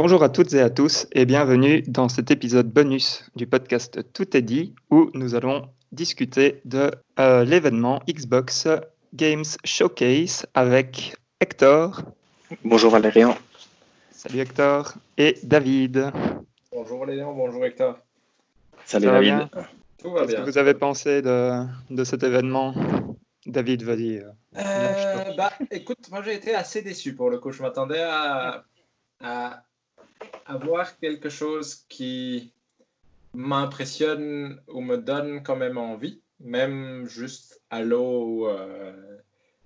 [0.00, 4.36] Bonjour à toutes et à tous et bienvenue dans cet épisode bonus du podcast Tout
[4.36, 8.68] est dit où nous allons discuter de euh, l'événement Xbox
[9.12, 12.02] Games Showcase avec Hector.
[12.64, 13.36] Bonjour Valérian.
[14.12, 14.94] Salut Hector.
[15.16, 16.12] Et David.
[16.70, 17.98] Bonjour Valérian, bonjour Hector.
[18.84, 19.48] Salut David.
[20.00, 20.26] Tout va bien.
[20.26, 22.72] Qu'est-ce que vous avez pensé de, de cet événement
[23.46, 24.18] David, vas-y.
[24.18, 27.50] Euh, euh, bah, écoute, moi j'ai été assez déçu pour le coup.
[27.50, 28.64] Je m'attendais à,
[29.20, 29.64] à,
[30.60, 32.52] voir quelque chose qui
[33.34, 39.18] m'impressionne ou me donne quand même envie, même juste à l'eau euh,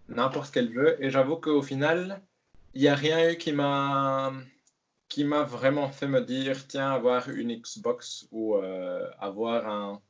[0.08, 0.96] n'importe quel jeu.
[1.00, 2.20] Et j'avoue qu'au final,
[2.74, 4.32] il n'y a rien eu qui m'a
[5.44, 8.56] vraiment fait me dire tiens avoir une Xbox ou
[9.20, 10.00] avoir un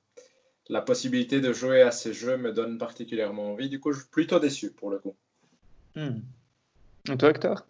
[0.68, 3.68] la possibilité de jouer à ces jeux me donne particulièrement envie.
[3.68, 5.14] Du coup, je suis plutôt déçu pour le coup.
[5.94, 6.20] Hmm.
[7.10, 7.66] Et toi, Hector?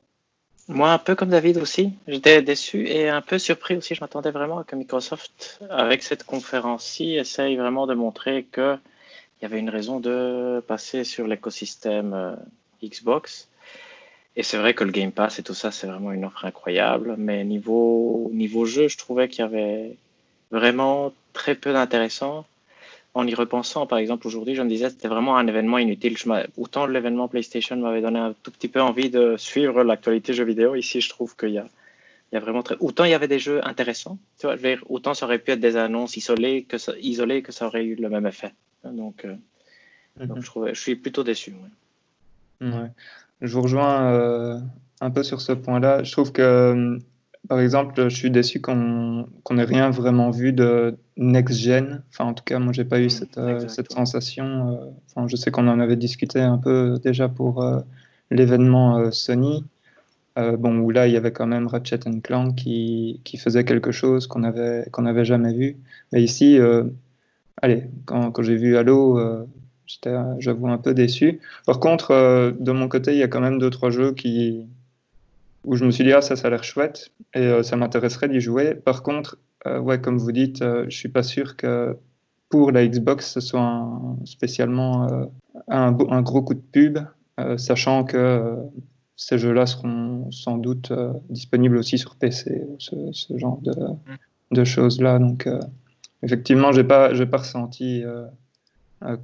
[0.69, 1.93] Moi, un peu comme David aussi.
[2.07, 3.95] J'étais déçu et un peu surpris aussi.
[3.95, 8.79] Je m'attendais vraiment à que Microsoft, avec cette conférence-ci, essaye vraiment de montrer qu'il
[9.43, 12.35] y avait une raison de passer sur l'écosystème euh,
[12.83, 13.49] Xbox.
[14.37, 17.17] Et c'est vrai que le Game Pass et tout ça, c'est vraiment une offre incroyable.
[17.19, 19.97] Mais niveau, niveau jeu, je trouvais qu'il y avait
[20.51, 22.47] vraiment très peu d'intéressant
[23.15, 26.17] en y repensant, par exemple, aujourd'hui, je me disais que c'était vraiment un événement inutile.
[26.57, 30.75] autant l'événement PlayStation m'avait donné un tout petit peu envie de suivre l'actualité jeux vidéo.
[30.75, 31.67] Ici, je trouve qu'il y a,
[32.31, 32.77] il y a vraiment très.
[32.81, 34.57] Autant il y avait des jeux intéressants, tu vois,
[34.89, 37.97] autant ça aurait pu être des annonces isolées que ça, isolées que ça aurait eu
[37.97, 38.55] le même effet.
[38.85, 39.37] Donc, euh,
[40.19, 40.41] mhm.
[40.41, 41.55] je, suis plutôt déçu.
[42.63, 42.71] Ouais.
[43.43, 44.59] Je vous rejoins euh,
[45.03, 46.03] un peu sur ce point-là.
[46.03, 46.99] Je trouve que
[47.49, 52.03] par exemple, je suis déçu qu'on n'ait rien vraiment vu de next-gen.
[52.11, 54.45] Enfin, en tout cas, moi, j'ai pas eu cette, euh, cette sensation.
[54.69, 57.81] Euh, enfin, je sais qu'on en avait discuté un peu déjà pour euh,
[58.31, 59.65] l'événement Sony.
[60.37, 64.27] bon, où là, il y avait quand même Ratchet Clank qui, qui faisait quelque chose
[64.29, 65.77] qu'on n'avait qu'on avait jamais vu.
[66.13, 66.59] Mais ici,
[67.61, 69.21] allez, quand, quand j'ai vu Halo,
[69.87, 71.41] j'étais, j'avoue, un peu déçu.
[71.67, 74.67] Par contre, de mon côté, il y a quand même deux, trois jeux qui,
[75.65, 78.29] où je me suis dit, ah, ça, ça a l'air chouette et euh, ça m'intéresserait
[78.29, 78.75] d'y jouer.
[78.75, 81.97] Par contre, euh, ouais, comme vous dites, euh, je suis pas sûr que
[82.49, 83.89] pour la Xbox, ce soit
[84.25, 85.31] spécialement
[85.69, 86.99] un, un, gros coup de pub,
[87.57, 88.59] sachant que
[89.17, 90.93] ces jeux-là seront sans doute
[91.31, 94.19] disponibles aussi sur PC, ce, ce genre de, mm.
[94.51, 95.19] de choses-là.
[95.19, 95.49] Donc,
[96.23, 98.05] effectivement, j'ai pas, pas ressenti
[99.05, 99.17] euh,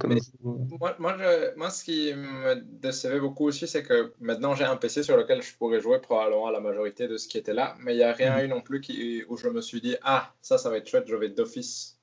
[0.79, 5.15] moi, moi, ce qui me décevait beaucoup aussi, c'est que maintenant j'ai un PC sur
[5.17, 7.97] lequel je pourrais jouer probablement à la majorité de ce qui était là, mais il
[7.97, 8.45] n'y a rien mhm.
[8.45, 11.07] eu non plus qui, où je me suis dit Ah, ça, ça va être chouette,
[11.07, 11.99] je vais d'office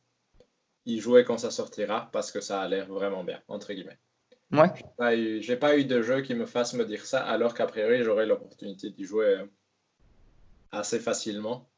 [0.87, 3.99] y jouer quand ça sortira parce que ça a l'air vraiment bien, entre guillemets.
[4.53, 4.71] Ouais.
[5.41, 8.27] J'ai pas, eu de jeu qui me fasse me dire ça, alors qu'a priori j'aurais
[8.27, 9.47] l'opportunité d'y jouer euh,
[10.71, 11.69] assez facilement.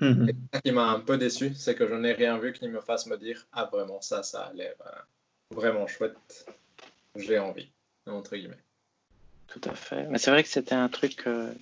[0.00, 2.80] Et ce qui m'a un peu déçu, c'est que je n'ai rien vu qui me
[2.80, 4.74] fasse me dire Ah, vraiment, ça, ça a l'air.
[4.80, 5.00] Euh,
[5.50, 6.46] vraiment chouette.
[7.16, 7.68] J'ai envie,
[8.06, 8.56] entre guillemets.
[9.48, 10.06] Tout à fait.
[10.08, 11.24] Mais c'est vrai que c'était un truc.
[11.26, 11.52] Euh,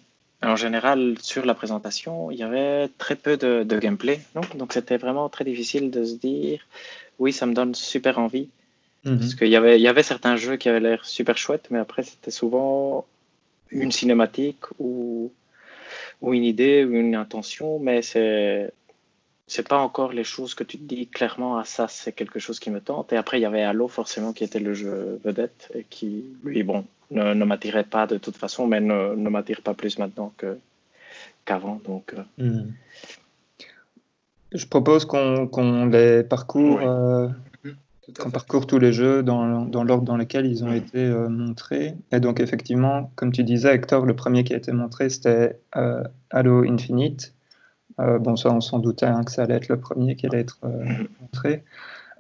[0.43, 4.21] en général, sur la présentation, il y avait très peu de, gameplay.
[4.35, 6.67] Donc, c'était vraiment très difficile de se dire
[7.19, 8.49] oui, ça me donne super envie.
[9.05, 9.19] Mhm.
[9.19, 11.79] Parce qu'il y avait, il y avait certains jeux qui avaient l'air super chouettes, mais
[11.79, 13.07] après, c'était souvent
[13.71, 15.33] une cinématique ou,
[16.21, 17.79] ou une idée ou une intention.
[17.79, 18.73] Mais c'est
[19.47, 22.59] c'est pas encore les choses que tu te dis clairement, ah ça c'est quelque chose
[22.59, 23.13] qui me tente.
[23.13, 26.63] Et après il y avait Halo forcément qui était le jeu vedette et qui, lui,
[26.63, 30.33] bon, ne, ne m'attirait pas de toute façon, mais ne, ne m'attire pas plus maintenant
[30.37, 30.59] que
[31.45, 31.81] qu'avant.
[31.85, 32.15] Donc.
[32.15, 32.43] Euh.
[32.43, 32.73] Hmm.
[34.53, 36.81] Je propose qu'on les parcourt.
[36.81, 37.29] Euh,
[38.21, 41.95] qu'on parcourt tous les jeux dans, dans l'ordre dans lequel ils ont été euh, montrés.
[42.13, 45.59] Et donc, effectivement, comme tu disais, Hector, le premier qui a été montré, c'était
[46.31, 47.33] Halo Infinite.
[48.01, 50.41] Euh, bon, ça, on s'en doutait hein, que ça allait être le premier qui allait
[50.41, 50.85] être euh,
[51.21, 51.65] montré.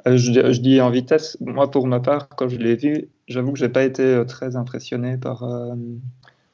[0.07, 3.59] Euh, je, dis en vitesse, moi pour ma part, quand je l'ai vu, j'avoue que
[3.59, 5.45] j'ai pas été très impressionné par,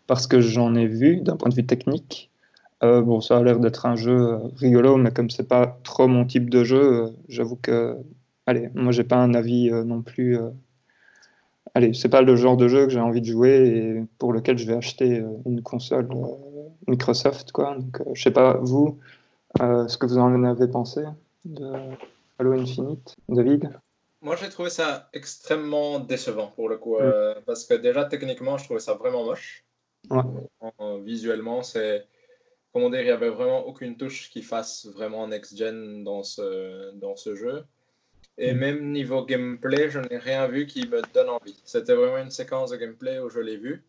[0.07, 2.31] par ce que j'en ai vu d'un point de vue technique.
[2.81, 6.49] bon, ça a l'air d'être un jeu rigolo, mais comme c'est pas trop mon type
[6.49, 7.97] de jeu, j'avoue que,
[8.47, 10.39] allez, moi j'ai pas un avis non plus.
[11.75, 14.59] allez, c'est pas le genre de jeu que j'ai envie de jouer et pour lequel
[14.59, 16.09] je vais acheter une console
[16.87, 17.77] Microsoft, quoi.
[17.77, 18.99] Donc, je sais pas vous,
[19.61, 21.05] euh, ce que vous en avez pensé
[21.45, 21.73] de
[22.39, 23.71] Halo Infinite, David
[24.23, 28.65] Moi, j'ai trouvé ça extrêmement décevant pour le coup, euh, parce que déjà techniquement, je
[28.65, 29.65] trouvais ça vraiment moche.
[31.05, 32.07] visuellement, c'est
[32.73, 37.17] comment dire, il n'y avait vraiment aucune touche qui fasse vraiment next-gen dans ce, dans
[37.17, 37.65] ce jeu.
[38.39, 38.59] Et mm.
[38.59, 41.61] même niveau gameplay, je n'ai rien vu qui me donne envie.
[41.65, 43.85] C'était vraiment une séquence de gameplay où je l'ai vu.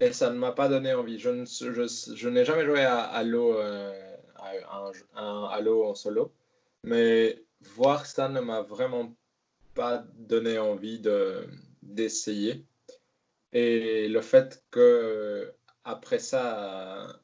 [0.00, 1.18] Et ça ne m'a pas donné envie.
[1.18, 4.16] Je, je, n'ai jamais joué à Halo, euh,
[4.70, 6.32] un, un, Halo en solo,
[6.84, 7.42] mais
[7.74, 9.14] voir ça ne m'a vraiment
[9.74, 11.00] pas donné envie
[11.82, 12.64] d'essayer.
[13.52, 15.52] et le fait que
[15.84, 17.20] après ça,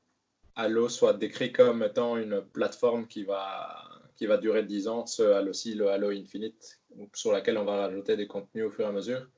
[0.57, 3.85] Halo soit décrit comme étant une plateforme qui va,
[4.17, 6.81] qui va durer 10 ans, ce Halo aussi, le Halo Infinite,
[7.13, 9.29] sur laquelle on va rajouter des contenus au fur et à mesure,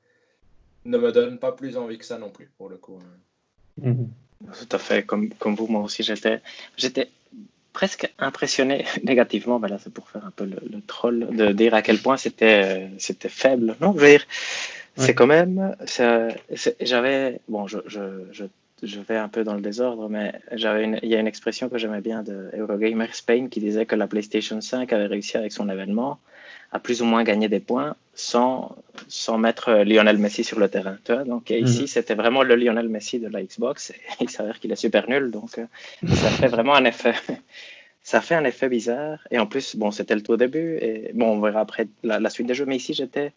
[0.85, 2.99] ne me donne pas plus envie que ça non plus, pour le coup.
[3.81, 4.09] Mhm.
[4.59, 6.41] Tout à fait, comme, comme vous, moi aussi, j'étais,
[6.77, 7.09] j'étais
[7.73, 11.81] presque impressionné négativement, ben là c'est pour faire un peu le, troll, de dire à
[11.81, 13.75] quel point c'était, c'était faible.
[13.81, 14.25] Non, je veux dire,
[14.95, 15.75] c'est quand même,
[16.81, 18.01] j'avais, bon, je, je,
[18.31, 18.45] je
[18.83, 21.77] je vais un peu dans le désordre, mais j'avais il y a une expression que
[21.77, 25.67] j'aimais bien de Eurogamer Spain qui disait que la PlayStation 5 avait réussi avec son
[25.69, 26.19] événement
[26.71, 28.75] à plus ou moins gagner des points sans,
[29.07, 30.97] sans mettre Lionel Messi sur le terrain.
[31.25, 31.87] donc ici, mhm.
[31.87, 33.91] c'était vraiment le Lionel Messi de la Xbox.
[33.91, 35.65] Et il s'avère qu'il est super nul, donc euh,
[36.07, 37.15] ça fait vraiment un effet.
[38.03, 39.19] ça fait un effet bizarre.
[39.31, 40.77] Et en plus, bon, c'était le tout début.
[40.81, 42.65] Et bon, on verra après la, la suite des jeux.
[42.65, 43.33] Mais ici, j'étais,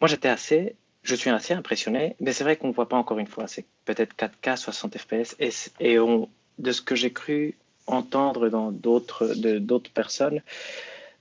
[0.00, 3.18] moi, j'étais assez je suis assez impressionné, mais c'est vrai qu'on ne voit pas encore
[3.18, 3.46] une fois.
[3.46, 5.36] C'est peut-être 4K 60 FPS.
[5.40, 6.28] Et, et on,
[6.58, 7.56] de ce que j'ai cru
[7.86, 10.42] entendre dans d'autres, de, d'autres personnes,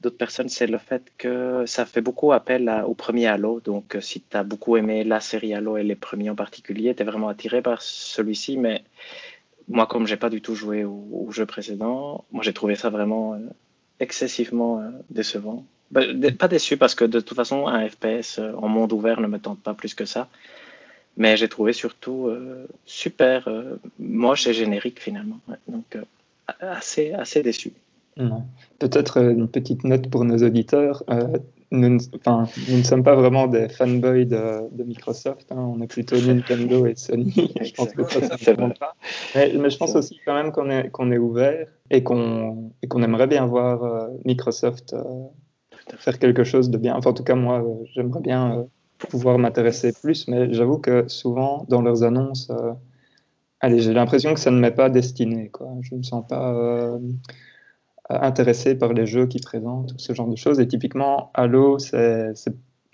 [0.02, 3.60] d'autres personnes, c'est le fait que ça fait beaucoup appel au premier Halo.
[3.60, 6.96] Donc, euh, si tu as beaucoup aimé la série Halo et les premiers en particulier,
[6.96, 8.58] tu es vraiment attiré par celui-ci.
[8.58, 8.84] Mais
[9.68, 13.34] moi, comme j'ai pas du tout joué au, jeu précédent, moi j'ai trouvé ça vraiment
[13.34, 13.40] euh,
[14.00, 15.66] excessivement euh, décevant.
[15.92, 16.02] Bah,
[16.38, 19.60] pas déçu parce que de toute façon, un FPS en monde ouvert ne me tente
[19.60, 20.30] pas plus que ça.
[21.18, 22.30] Mais j'ai trouvé surtout
[22.86, 23.50] super
[23.98, 25.40] moche et générique finalement.
[25.68, 25.98] Donc
[26.60, 27.74] assez, assez déçu.
[28.80, 31.04] Peut-être une petite note pour nos auditeurs.
[31.72, 35.58] Nous, enfin, nous, ne sommes pas vraiment des fanboys de, Microsoft, hein.
[35.58, 37.54] on est plutôt Nintendo et Sony.
[37.62, 38.96] je pense que ça, ça pas.
[39.36, 44.10] Mais, mais, je pense aussi quand même qu'on est, ouvert et qu'on aimerait bien voir
[44.26, 44.96] Microsoft
[45.98, 46.96] faire quelque chose de bien.
[46.96, 48.64] Enfin, en tout cas, moi, euh, j'aimerais bien euh,
[49.10, 52.74] pouvoir m'intéresser plus, mais j'avoue que souvent, dans leurs annonces, euh,
[53.60, 55.50] allez, j'ai l'impression que ça ne m'est pas destiné.
[55.50, 55.68] Quoi.
[55.82, 56.98] Je ne me sens pas
[58.10, 60.60] intéressé par les jeux qu'ils présentent, ce genre de choses.
[60.60, 62.34] Et typiquement, Halo, c'est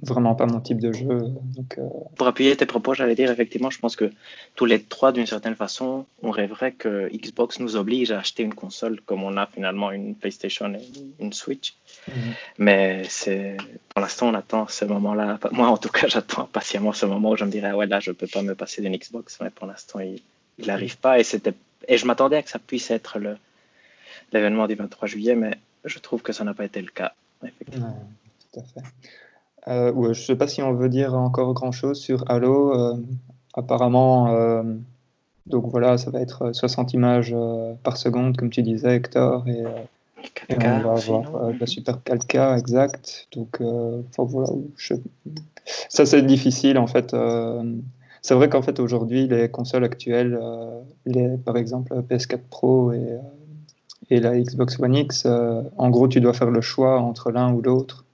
[0.01, 1.07] vraiment pas mon type de jeu.
[1.07, 4.11] Donc, euh, Pour appuyer tes propos, j'allais dire effectivement, je pense que
[4.55, 8.53] tous les trois, d'une certaine façon, on rêverait que Xbox nous oblige à acheter une
[8.53, 10.81] console comme on a finalement une PlayStation et
[11.19, 11.75] une Switch.
[12.07, 12.15] Mhm.
[12.57, 13.57] Mais c'est
[13.89, 15.39] pour l'instant, on attend ce moment-là.
[15.51, 18.11] Moi, en tout cas, j'attends patiemment ce moment où je me dirais, ouais, là, je
[18.11, 20.21] peux pas me passer d'une Xbox, mais pour l'instant, il
[20.65, 21.19] n'arrive pas.
[21.19, 21.23] Et,
[21.87, 23.37] et je m'attendais à que ça puisse être le...
[24.31, 27.13] l'événement du 23 juillet, mais je trouve que ça n'a pas été le cas.
[27.43, 27.95] Effectivement.
[28.51, 28.81] tout à fait.
[29.67, 32.73] Euh, je ne sais pas si on veut dire encore grand-chose sur Halo.
[32.73, 32.97] Euh,
[33.55, 34.63] apparemment, euh,
[35.47, 37.35] donc voilà, ça va être 60 images
[37.83, 39.63] par seconde, comme tu disais, Hector, et,
[40.49, 43.27] on va avoir la super 4K exact.
[43.33, 43.61] Donc,
[44.17, 44.47] voilà,
[45.89, 47.15] ça c'est difficile en fait.
[48.21, 50.39] c'est vrai qu'en fait aujourd'hui, les consoles actuelles,
[51.05, 53.19] les, par exemple PS4 Pro et,
[54.09, 57.61] et la Xbox One X, en gros, tu dois faire le choix entre l'un ou
[57.61, 58.05] l'autre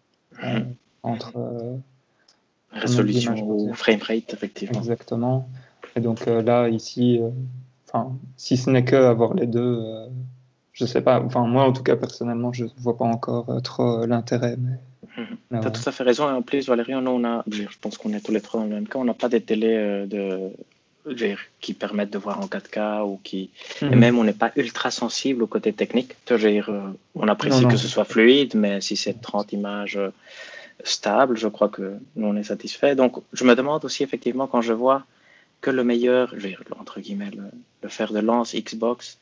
[1.04, 1.78] entre euh,
[2.72, 4.80] résolution ou framerate, effectivement.
[4.80, 5.50] Exactement.
[5.96, 7.30] Et donc euh, là, ici, euh,
[7.88, 9.84] enfin, si ce n'est que avoir les deux,
[10.74, 11.22] je sais pas.
[11.22, 14.58] Enfin, moi, en tout cas, personnellement, je vois pas encore trop l'intérêt.
[14.58, 15.60] Mais...
[15.60, 16.30] Tu as tout à fait raison.
[16.30, 18.76] Et en plus, Valérie, on a, je pense qu'on est tous les trois dans le
[18.76, 20.52] même cas, on n'a pas des télés de,
[21.60, 23.50] qui permettent de voir en 4K ou qui
[23.82, 23.96] et mhm.
[23.96, 26.16] même on n'est pas ultra sensible au côté technique.
[26.30, 30.00] on apprécie que ce soit fluide, mais si c'est 30 images
[30.84, 32.96] stable, je crois que nous on est satisfait.
[32.96, 35.06] Donc je me demande aussi effectivement quand je vois
[35.62, 39.20] que le meilleur, je vais, entre guillemets, le, fer de lance Xbox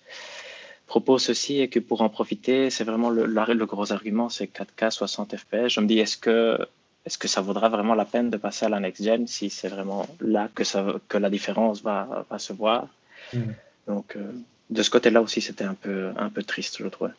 [0.87, 4.89] propose ceci et que pour en profiter, c'est vraiment le, le, gros argument, c'est 4K
[4.89, 5.67] 60 FPS.
[5.67, 6.57] Je me dis, est-ce que,
[7.05, 9.69] est-ce que ça vaudra vraiment la peine de passer à la next gen si c'est
[9.69, 12.87] vraiment là que, ça, que la différence va, va se voir?
[13.33, 13.39] Mm.
[13.87, 14.31] Donc euh,
[14.69, 17.09] de ce côté-là aussi, c'était un peu, un peu triste, je trouve.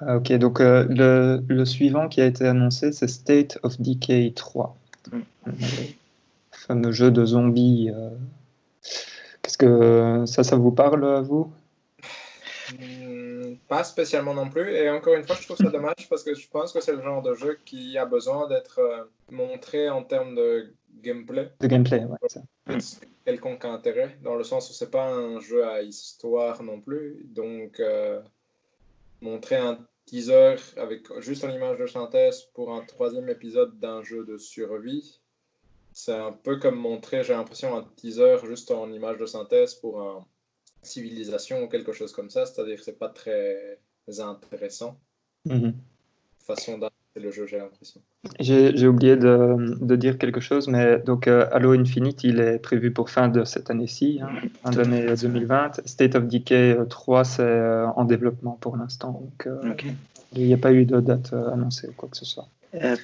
[0.00, 4.32] Ah, ok, donc euh, le, le, suivant qui a été annoncé, c'est State of Decay
[4.34, 4.76] 3.
[5.12, 5.18] Mm.
[5.46, 5.52] Le
[6.50, 7.90] fameux jeu de zombies.
[7.94, 8.10] Euh.
[9.42, 11.52] Qu'est-ce que ça, ça vous parle à vous?
[12.72, 13.03] Hmm,
[13.76, 14.70] Pas spécialement non plus.
[14.70, 17.02] Et encore une fois, je trouve ça dommage parce que je pense que c'est le
[17.02, 21.50] genre de jeu qui a besoin d'être euh, montré en termes de gameplay.
[21.60, 22.18] De gameplay, ouais.
[22.28, 22.40] Ça.
[23.24, 27.24] Quelconque intérêt, dans le sens où c'est pas un jeu à histoire non plus.
[27.24, 27.80] Donc
[29.24, 34.24] montrer un teaser avec juste une image de synthèse pour un troisième épisode d'un jeu
[34.24, 35.20] de survie.
[35.92, 40.02] c'est un peu comme montrer, j'ai l'impression, un teaser juste en image de synthèse pour
[40.02, 40.26] un
[40.86, 43.78] civilisation ou quelque chose comme ça, c'est-à-dire que c'est pas très
[44.18, 44.98] intéressant.
[45.46, 45.74] Mhm.
[46.38, 48.00] Façon d'arrêter le jeu, j'ai l'impression.
[48.40, 52.92] J'ai oublié de, de dire quelque chose, mais donc euh, Halo Infinite, il est prévu
[52.92, 54.28] pour fin de cette année-ci, hein,
[54.62, 55.86] fin d'année 2020.
[55.86, 59.74] State of Decay euh, 3, c'est euh, en développement pour l'instant, donc euh,
[60.36, 62.48] il n'y a pas eu de date euh, annoncée ou quoi que ce soit.
[62.74, 62.96] Euh,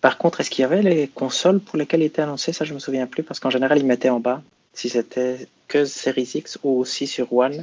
[0.00, 2.52] par contre, est-ce qu'il y avait les consoles pour lesquelles il était annoncé?
[2.52, 4.42] Ça, je me souviens plus parce qu'en général, ils mettaient en bas
[4.74, 7.60] si c'était que Series X ou aussi sur One.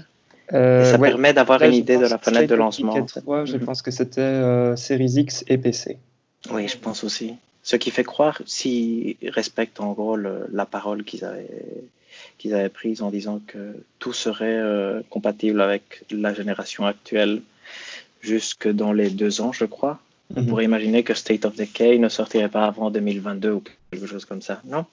[0.53, 2.95] Euh, Et ça ouais, permet d'avoir une idée de la fenêtre de lancement.
[2.95, 3.21] En fait.
[3.21, 3.65] 3, je Mhm.
[3.67, 5.97] pense que c'était euh, Series X et PC.
[6.51, 7.35] Oui, je pense aussi.
[7.61, 11.47] Ce qui fait croire, s'ils respectent en gros le- la parole qu'ils avaient,
[12.39, 13.61] qu'ils avaient prise en disant que
[13.99, 17.41] tout serait euh, compatible avec la génération actuelle
[18.21, 19.99] jusque dans les deux ans, je crois.
[20.35, 20.47] On Mhm.
[20.47, 23.61] pourrait imaginer que State of Decay ne sortirait pas avant 2022 ou
[23.91, 24.85] quelque chose comme ça, non?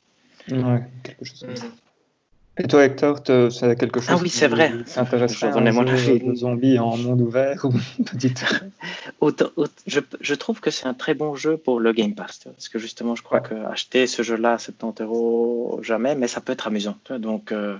[0.50, 1.64] Ouais, quelque chose comme ça.
[1.66, 1.72] Mhm.
[2.58, 3.18] Et toi, Hector,
[3.50, 4.72] c'est quelque chose Ah oui, c'est vrai.
[4.94, 6.20] t'intéresserait Je mon avis.
[6.20, 7.72] de zombies en monde ouvert ou
[8.04, 8.16] tout
[9.20, 12.40] Autant- aut- je, je trouve que c'est un très bon jeu pour le Game Pass.
[12.44, 13.48] Parce que justement, je crois Ouais.
[13.50, 16.96] que acheter ce jeu-là à 70 euros, jamais, mais ça peut être amusant.
[17.10, 17.76] Donc, euh,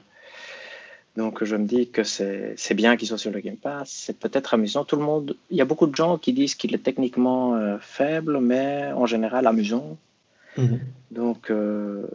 [1.16, 3.88] donc je me dis que c'est bien qu'il soit sur le Game Pass.
[3.90, 4.84] C'est peut-être amusant.
[4.84, 7.78] Tout le monde, il y a beaucoup de gens qui disent qu'il est techniquement euh,
[7.80, 9.96] faible, mais en général amusant.
[10.58, 10.80] Mhm.
[11.12, 12.06] Donc, euh,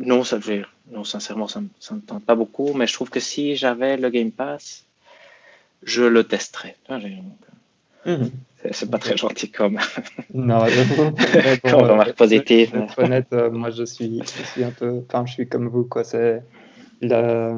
[0.00, 2.72] non, ça, je veux dire, non, sincèrement, ça ne me tente pas beaucoup.
[2.74, 4.84] Mais je trouve que si j'avais le Game Pass,
[5.82, 6.76] je le testerais.
[6.88, 7.02] Donc,
[8.06, 8.30] Mhm.
[8.72, 9.78] C'est pas très gentil comme.
[10.34, 10.64] Non,
[11.62, 12.70] Comme remarque positive.
[12.70, 15.68] pour être honnête, euh, moi je suis, je suis un peu, enfin je suis comme
[15.68, 16.04] vous quoi.
[16.04, 16.42] C'est
[17.00, 17.54] la-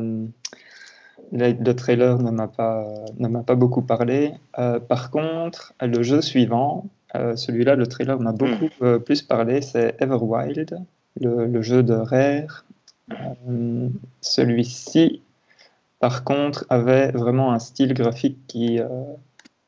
[1.33, 2.87] le trailer ne m'a pas,
[3.19, 4.33] ne m'a pas beaucoup parlé.
[4.59, 9.63] Euh, par contre, le jeu suivant, euh, celui-là, le trailer m'a beaucoup euh, plus parlé.
[9.63, 10.79] C'est Everwild,
[11.21, 12.65] le, le jeu de Rare.
[13.13, 13.89] Euh,
[14.21, 15.23] celui-ci,
[15.99, 18.89] par contre, avait vraiment un style graphique qui euh,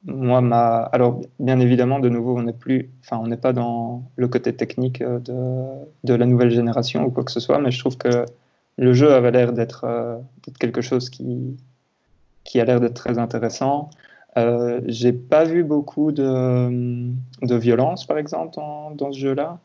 [0.05, 0.79] moi, ma...
[0.93, 4.55] alors bien évidemment, de nouveau, on n'est plus, enfin, on n'est pas dans le côté
[4.55, 5.35] technique euh, de,
[6.05, 8.27] de la nouvelle génération ou quoi que ce soit, mais je trouve que
[8.79, 10.21] le jeu avait l'air d'être
[10.59, 11.57] quelque chose qui,
[12.45, 13.91] qui a l'air d'être très intéressant.
[14.39, 17.11] Euh, j'ai pas vu beaucoup de,
[17.43, 19.59] de violence, par exemple, dans ce jeu-là.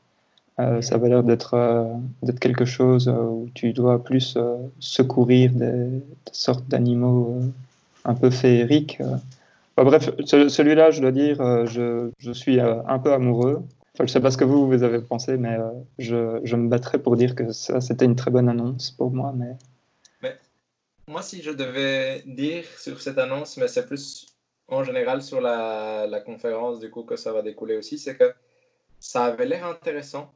[0.59, 1.85] Euh, ça avait l'air d'être euh,
[2.41, 7.41] quelque chose euh, où tu dois plus euh, secourir des, sortes d'animaux
[8.05, 8.99] un peu féeriques.
[9.75, 11.37] bref, ce- celui-là, je dois dire,
[11.67, 13.63] je, je suis un peu amoureux.
[13.97, 15.57] Je ne sais pas ce que vous, vous avez pensé, mais
[15.99, 19.33] je, je me battrais pour dire que ça, c'était une très bonne annonce pour moi.
[19.35, 19.55] Mais...
[21.07, 24.27] Moi, si je devais dire sur cette annonce, mais c'est plus
[24.67, 28.33] en général sur la, la conférence du coup que ça va découler aussi, c'est que
[28.99, 30.33] ça avait l'air intéressant,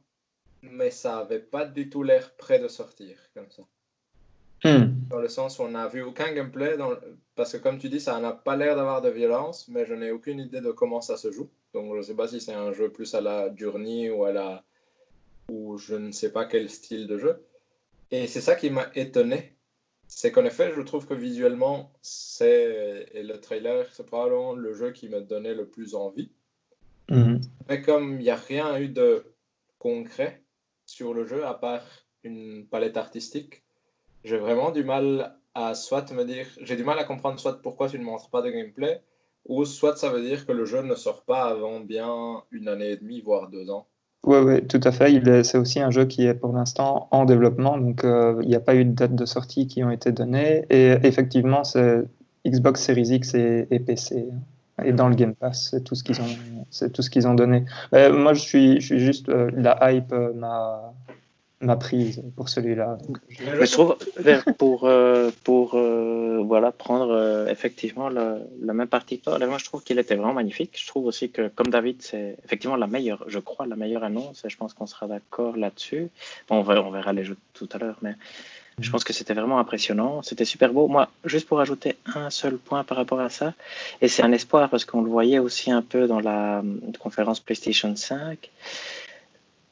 [0.62, 3.62] mais ça avait pas du tout l'air prêt de sortir comme ça.
[4.64, 4.94] Hmm.
[5.10, 7.88] Dans le sens où on n'a vu aucun gameplay, dans le- parce que comme tu
[7.88, 11.00] dis, ça n'a pas l'air d'avoir de violence, mais je n'ai aucune idée de comment
[11.00, 11.50] ça se joue.
[11.74, 14.32] Donc je ne sais pas si c'est un jeu plus à la Journey ou à
[14.32, 14.64] la...
[15.50, 17.44] ou je ne sais pas quel style de jeu.
[18.12, 19.56] Et c'est ça qui m'a étonné.
[20.06, 23.08] C'est qu'en effet, je trouve que visuellement, c'est...
[23.14, 26.30] Et le trailer, c'est probablement le jeu qui m'a donné le plus envie.
[27.10, 27.40] Mhm.
[27.68, 29.24] Mais comme il n'y a rien eu de
[29.78, 30.41] concret
[30.92, 31.82] sur le jeu, à part
[32.22, 33.64] une palette artistique,
[34.24, 37.88] j'ai vraiment du mal à soit me dire, j'ai du mal à comprendre soit pourquoi
[37.88, 39.00] tu ne montres pas de gameplay,
[39.46, 42.90] ou soit ça veut dire que le jeu ne sort pas avant bien une année
[42.90, 43.86] et demie, voire deux ans.
[44.24, 45.42] Oui, ouais, tout à fait.
[45.42, 48.60] C'est aussi un jeu qui est pour l'instant en développement, donc euh, il n'y a
[48.60, 50.64] pas eu de date de sortie qui ont été données.
[50.70, 52.04] Et effectivement, c'est
[52.46, 54.28] Xbox Series X et, et PC.
[54.84, 57.34] Et dans le Game Pass, c'est tout ce qu'ils ont, c'est tout ce qu'ils ont
[57.34, 57.64] donné.
[57.94, 60.92] Euh, moi, je suis, je suis juste euh, la hype euh, m'a
[61.60, 62.98] m'a prise pour celui-là.
[63.60, 64.90] Je- trouve, vers- pour,
[65.44, 65.78] pour
[66.44, 70.76] voilà, prendre effectivement le, la même partie là, moi je trouve qu'il était vraiment magnifique.
[70.76, 74.44] Je trouve aussi que, comme David, c'est effectivement la meilleure, je crois, la meilleure annonce,
[74.44, 76.08] et je pense qu'on sera d'accord là-dessus.
[76.48, 78.14] Bon, on, verra, on verra les jeux tout à l'heure, mais
[78.78, 80.22] je pense que c'était vraiment impressionnant.
[80.22, 80.88] C'était super beau.
[80.88, 83.54] Moi, juste pour ajouter un seul point par rapport à ça,
[84.00, 86.62] et c'est un espoir parce qu'on le voyait aussi un peu dans la euh,
[86.98, 88.50] conférence PlayStation 5.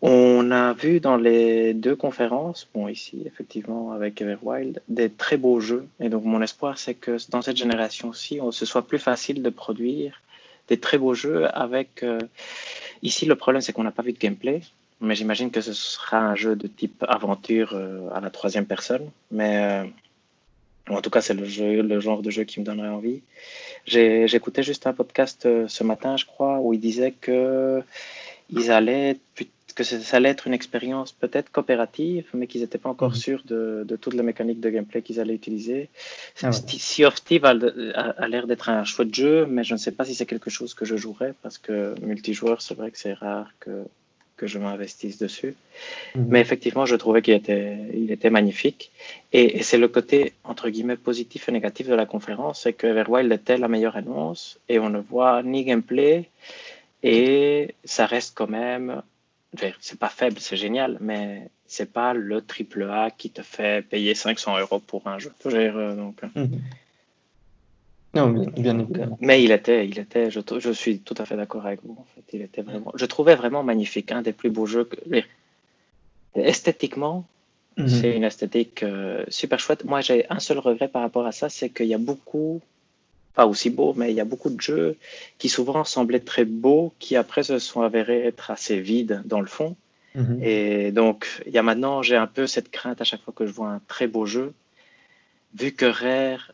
[0.02, 5.60] On a vu dans les deux conférences, bon ici effectivement avec Everwild, des très beaux
[5.60, 5.86] jeux.
[6.00, 9.50] Et donc mon espoir c'est que dans cette génération-ci, on- ce soit plus facile de
[9.50, 10.22] produire
[10.68, 12.02] des très beaux jeux avec...
[12.02, 12.18] euh,
[13.02, 14.60] Ici le problème c'est qu'on n'a pas vu de gameplay,
[15.00, 19.10] mais j'imagine que ce sera un jeu de type aventure euh, à la troisième personne.
[19.30, 19.84] Mais euh,
[20.88, 23.22] en tout cas c'est le, jeu, le genre de jeu qui me donnerait envie.
[23.86, 27.82] J'écoutais juste un podcast euh, ce matin, je crois, où il disait que
[28.50, 29.16] ils allaient
[29.74, 33.16] que ça allait être une expérience peut-être coopérative, mais qu'ils n'étaient pas encore mhm.
[33.16, 35.88] sûrs de, de, toute la mécanique de gameplay qu'ils allaient utiliser.
[36.42, 40.04] Ah sea of Thieves a, l'air d'être un chouette jeu, mais je ne sais pas
[40.04, 43.52] si c'est quelque chose que je jouerais, parce que multijoueur, c'est vrai que c'est rare
[43.60, 43.84] que,
[44.40, 45.54] que je m'investisse dessus.
[46.14, 46.26] Mhm.
[46.30, 48.90] Mais effectivement, je trouvais qu'il était, il était magnifique.
[49.32, 53.30] Et, c'est le côté, entre guillemets, positif et négatif de la conférence, c'est que Everwild
[53.30, 56.30] était la meilleure annonce, et on ne voit ni gameplay,
[57.02, 59.02] et ça reste quand même
[59.80, 64.14] c'est pas faible, c'est génial, mais c'est pas le triple A qui te fait payer
[64.14, 65.32] 500 euros pour un jeu.
[65.96, 66.20] Donc.
[68.14, 69.18] Non, bien, évidemment.
[69.20, 71.96] Mais il était, il était, je, je suis tout à fait d'accord avec vous.
[71.98, 74.84] En fait, il était vraiment, je trouvais vraiment magnifique, un des plus beaux jeux.
[74.84, 74.96] Que,
[76.34, 77.24] esthétiquement,
[77.76, 77.88] mhm.
[77.88, 79.84] c'est une esthétique euh, super chouette.
[79.84, 82.60] Moi, j'ai un seul regret par rapport à ça, c'est qu'il y a beaucoup
[83.34, 84.96] pas aussi beau, mais il y a beaucoup de jeux
[85.38, 89.46] qui souvent semblaient très beaux, qui après se sont avérés être assez vides dans le
[89.46, 89.76] fond.
[90.16, 90.42] Mhm.
[90.42, 93.46] Et donc, il y a maintenant, j'ai un peu cette crainte à chaque fois que
[93.46, 94.52] je vois un très beau jeu,
[95.54, 96.52] vu que Rare,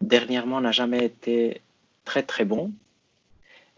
[0.00, 1.60] dernièrement, n'a jamais été
[2.04, 2.72] très très bon.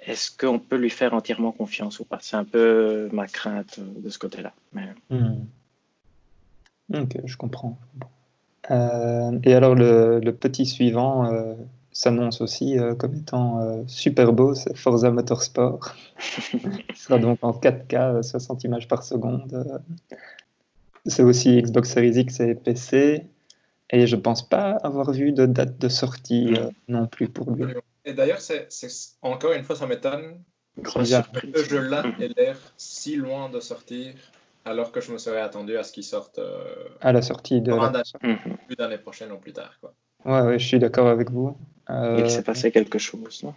[0.00, 2.18] Est-ce qu'on peut lui faire entièrement confiance ou pas?
[2.20, 4.52] C'est un peu ma crainte de ce côté-là.
[4.72, 4.88] Mais...
[5.10, 5.46] Mhm.
[6.94, 7.78] Ok, je comprends.
[8.70, 11.54] Euh, et alors le, petit suivant, euh,
[11.92, 15.94] s'annonce aussi euh, comme étant euh, super beau, c'est Forza Motorsport.
[16.52, 19.82] Il sera donc en 4K, 60 images par seconde.
[21.06, 23.26] C'est aussi Xbox Series X et PC.
[23.90, 27.64] Et je pense pas avoir vu de date de sortie euh, non plus pour lui.
[28.04, 28.68] Et d'ailleurs, c'est,
[29.22, 30.40] encore une fois, ça m'étonne
[30.82, 34.14] que ce jeu-là ait l'air si loin de sortir,
[34.64, 36.40] alors que je me serais attendu à ce qu'il sorte
[37.00, 37.72] à la sortie de
[38.78, 39.72] l'année prochaine ou plus tard.
[39.80, 39.94] Quoi.
[40.24, 41.56] Ouais, ouais, je suis d'accord avec vous.
[41.90, 43.42] Euh, Il s'est passé quelque chose.
[43.42, 43.54] Non?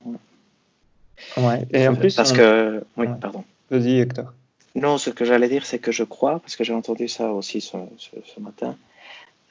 [1.38, 1.66] Ouais.
[1.72, 3.44] Et en plus, parce que, oui, pardon.
[3.70, 4.34] Vas-y, Hector.
[4.76, 7.62] Non, ce que j'allais dire, c'est que je crois, parce que j'ai entendu ça aussi
[7.62, 8.78] ce, ce, matin.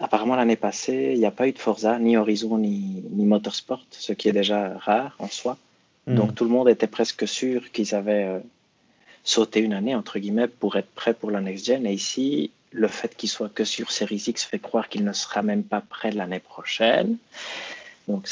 [0.01, 3.85] Apparemment, l'année passée, il n'y a pas eu de Forza, ni Horizon, ni, ni Motorsport,
[3.91, 5.59] ce qui est déjà rare en soi.
[6.07, 6.15] Hmm.
[6.17, 8.41] Donc, tout le monde était presque sûr qu'ils avaient euh,
[9.23, 11.87] sauté une année, entre guillemets, pour être prêts pour la next-gen.
[11.87, 15.43] Et ici, le fait qu'il soit que sur Series X fait croire qu'il ne sera
[15.43, 17.17] même pas prêt l'année prochaine.
[18.09, 18.29] Donc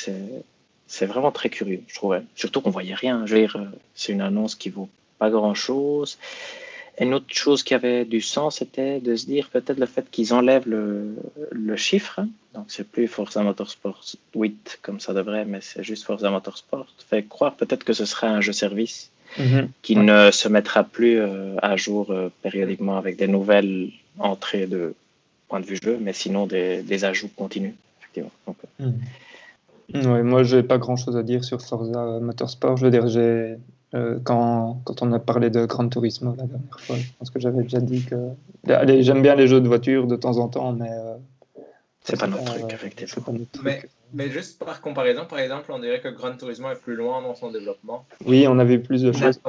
[0.87, 2.23] c'est vraiment très curieux, je trouvais.
[2.35, 3.27] Surtout qu'on voyait rien.
[3.27, 5.55] Je veux dire, c'est une annonce qui vaut pas grand
[7.01, 10.35] Une autre chose qui avait du sens, c'était de se dire peut-être le fait qu'ils
[10.35, 11.15] enlèvent le,
[11.53, 12.21] le, chiffre.
[12.55, 14.03] Donc c'est plus Forza Motorsport
[14.35, 16.87] 8 comme ça devrait, mais c'est juste Forza Motorsport.
[17.09, 19.69] Fait croire peut-être que ce sera un jeu service mhm.
[19.83, 24.95] qui ne se mettra plus euh, à jour euh, périodiquement avec des nouvelles entrées de
[25.49, 28.33] point de vue jeu, mais sinon des, des ajouts continus, effectivement.
[28.47, 28.95] Donc, euh, mhm.
[29.95, 32.77] Ouais, moi, j'ai pas grand chose à dire sur Forza Motorsport.
[32.77, 33.57] Je veux dire, j'ai,
[33.95, 37.41] euh, quand, quand, on a parlé de Gran Turismo la dernière fois, je pense que
[37.41, 38.17] j'avais déjà dit que.
[38.67, 40.91] Allez, j'aime bien les jeux de voiture de temps en temps, mais.
[40.91, 41.17] Euh,
[42.03, 43.35] c'est pas notre truc, effectivement.
[43.63, 43.83] Mais,
[44.15, 47.35] mais, juste par comparaison, par exemple, on dirait que Gran Turismo est plus loin dans
[47.35, 48.07] son développement.
[48.25, 49.41] Oui, on avait plus de choses.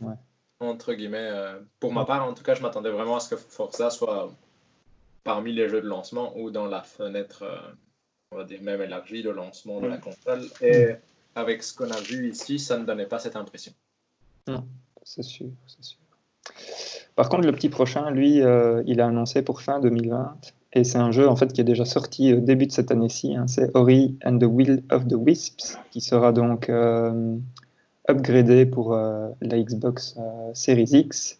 [0.00, 0.14] ouais.
[0.60, 1.28] Entre guillemets.
[1.30, 4.32] Euh, pour ma part, en tout cas, je m'attendais vraiment à ce que Forza soit
[5.22, 7.44] parmi les jeux de lancement ou dans la fenêtre
[8.32, 10.44] on va dire même élargi le lancement de la console.
[10.60, 10.88] Et
[11.34, 13.72] avec ce qu'on a vu ici, ça ne donnait pas cette impression.
[14.48, 14.64] Non,
[15.02, 15.98] c'est sûr, c'est sûr.
[17.14, 20.36] Par contre, le petit prochain, lui, euh, il a annoncé pour fin 2020.
[20.74, 23.34] Et c'est un jeu en fait qui est déjà sorti au début de cette année-ci.
[23.34, 23.46] Hein.
[23.46, 27.36] c'est Ori and the Will of the Wisps, qui sera donc euh,
[28.08, 30.16] upgradé pour euh, la Xbox
[30.52, 31.38] Series X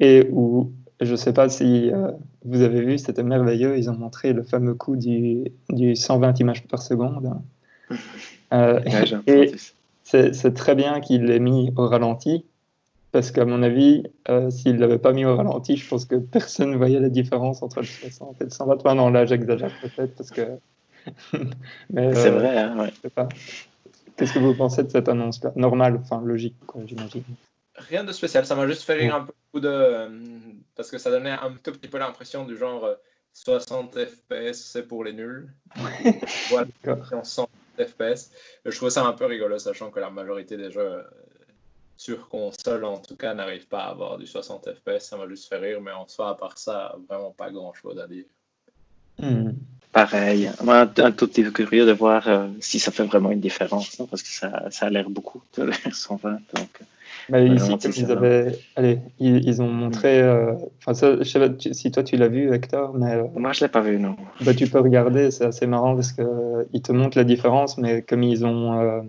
[0.00, 2.10] et où je ne sais pas si euh,
[2.44, 3.78] vous avez vu, c'était merveilleux.
[3.78, 7.34] Ils ont montré le fameux coup du, du 120 images par seconde.
[8.52, 8.80] Euh,
[9.28, 9.52] et
[10.02, 12.44] c'est très bien qu'il l'ait mis au ralenti,
[13.12, 16.16] parce qu'à mon avis, euh, s'il ne l'avait pas mis au ralenti, je pense que
[16.16, 18.94] personne ne voyait la différence entre le 60 et le 120.
[18.94, 20.42] Non, là, j'exagère peut-être, parce que.
[21.94, 22.92] c'est vrai, hein, ouais.
[24.16, 25.52] Qu'est-ce que vous pensez de cette annonce-là?
[25.56, 27.24] Normal, enfin logique, j'imagine.
[27.74, 30.08] Rien de spécial, ça m'a juste fait rire un peu de.
[30.76, 32.86] Parce que ça donnait un tout petit peu l'impression du genre
[33.32, 35.52] 60 euh, FPS, c'est pour les nuls.
[36.50, 36.68] voilà,
[37.22, 38.30] 100 FPS.
[38.64, 41.02] Je trouve ça un peu rigolo, sachant que la majorité des jeux euh,
[42.00, 45.00] sur console, en tout cas, n'arrivent pas à avoir du 60 FPS.
[45.00, 47.98] Ça m'a juste fait rire, mais en soi, à part ça, vraiment pas grand chose
[47.98, 48.24] à dire.
[49.18, 49.50] Hmm.
[49.92, 50.50] Pareil.
[50.64, 53.96] Moi, un tout petit peu curieux de voir euh, si ça fait vraiment une différence,
[54.08, 56.30] parce que ça, ça a l'air beaucoup de l'air 120.
[56.54, 56.80] Donc,
[57.34, 58.58] ici, ils, avaient...
[58.76, 60.22] Allez, ils, ont montré.
[60.22, 60.54] Euh...
[60.78, 63.16] Enfin, ça, je sais pas si toi tu l'as vu, Hector, mais.
[63.16, 64.16] Euh, Moi, je l'ai pas vu, non.
[64.40, 68.00] Bah, tu peux regarder, c'est assez marrant parce que ils te montrent la différence, mais
[68.00, 69.02] comme ils ont, euh,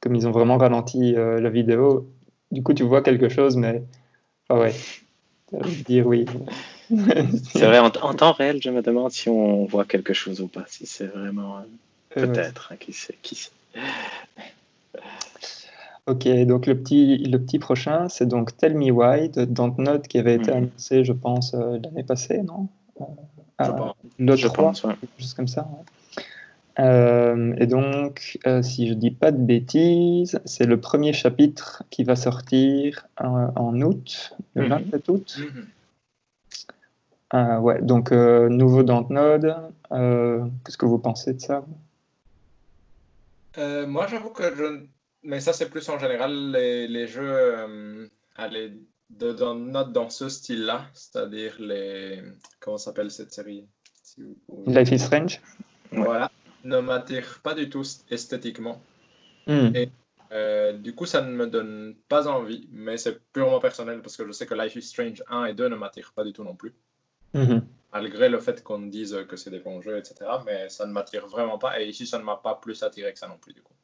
[0.00, 2.10] comme ils ont vraiment ralenti la vidéo,
[2.50, 3.82] du coup, tu vois quelque chose, mais
[4.48, 4.74] Ah ouais.
[5.86, 6.26] Dire oui.
[6.90, 10.64] c'est vrai, en, temps réel, je me demande si on voit quelque chose ou pas.
[10.66, 11.58] Si c'est vraiment.
[11.58, 11.62] Euh,
[12.26, 13.50] peut-être, hein, qui sait, qui sait.
[16.06, 20.18] Ok, donc le petit, le petit prochain, c'est donc Tell Me Why de Dontnod qui
[20.18, 20.56] avait été mhm.
[20.58, 22.68] annoncé, je pense, euh, l'année passée, non?
[23.00, 23.64] Euh,
[24.18, 24.94] Je, je pense, ouais.
[25.18, 25.66] Juste comme ça.
[26.78, 32.16] Euh, et donc, si je dis pas de bêtises, c'est le premier chapitre qui va
[32.16, 35.14] sortir en août, le 27 mhm.
[35.14, 35.38] août.
[37.32, 37.62] Mhm.
[37.62, 39.54] ouais, donc nouveau Dontnod.
[39.90, 41.64] Qu'est-ce que vous pensez de ça?
[43.56, 44.86] Moi, j'avoue que je
[45.24, 48.08] mais ça, c'est plus en général les, jeux euh,
[49.10, 52.22] de, dans, dans ce style-là, c'est-à-dire les.
[52.60, 53.66] Comment s'appelle cette série?
[54.66, 55.40] Life is Strange
[55.90, 56.30] Voilà,
[56.64, 58.80] ne m'attirent pas du tout esthétiquement.
[59.46, 59.70] Hmm.
[59.74, 59.90] Et
[60.32, 64.26] euh, du coup, ça ne me donne pas envie, mais c'est purement personnel parce que
[64.26, 66.54] je sais que Life is Strange 1 et 2 ne m'attirent pas du tout non
[66.54, 66.74] plus.
[67.34, 67.60] Hmm.
[67.92, 70.16] Malgré le fait qu'on dise que c'est des bons jeux, etc.
[70.46, 71.80] Mais ça ne m'attire vraiment pas.
[71.80, 73.74] Et ici, ça ne m'a pas plus attiré que ça non plus, du coup.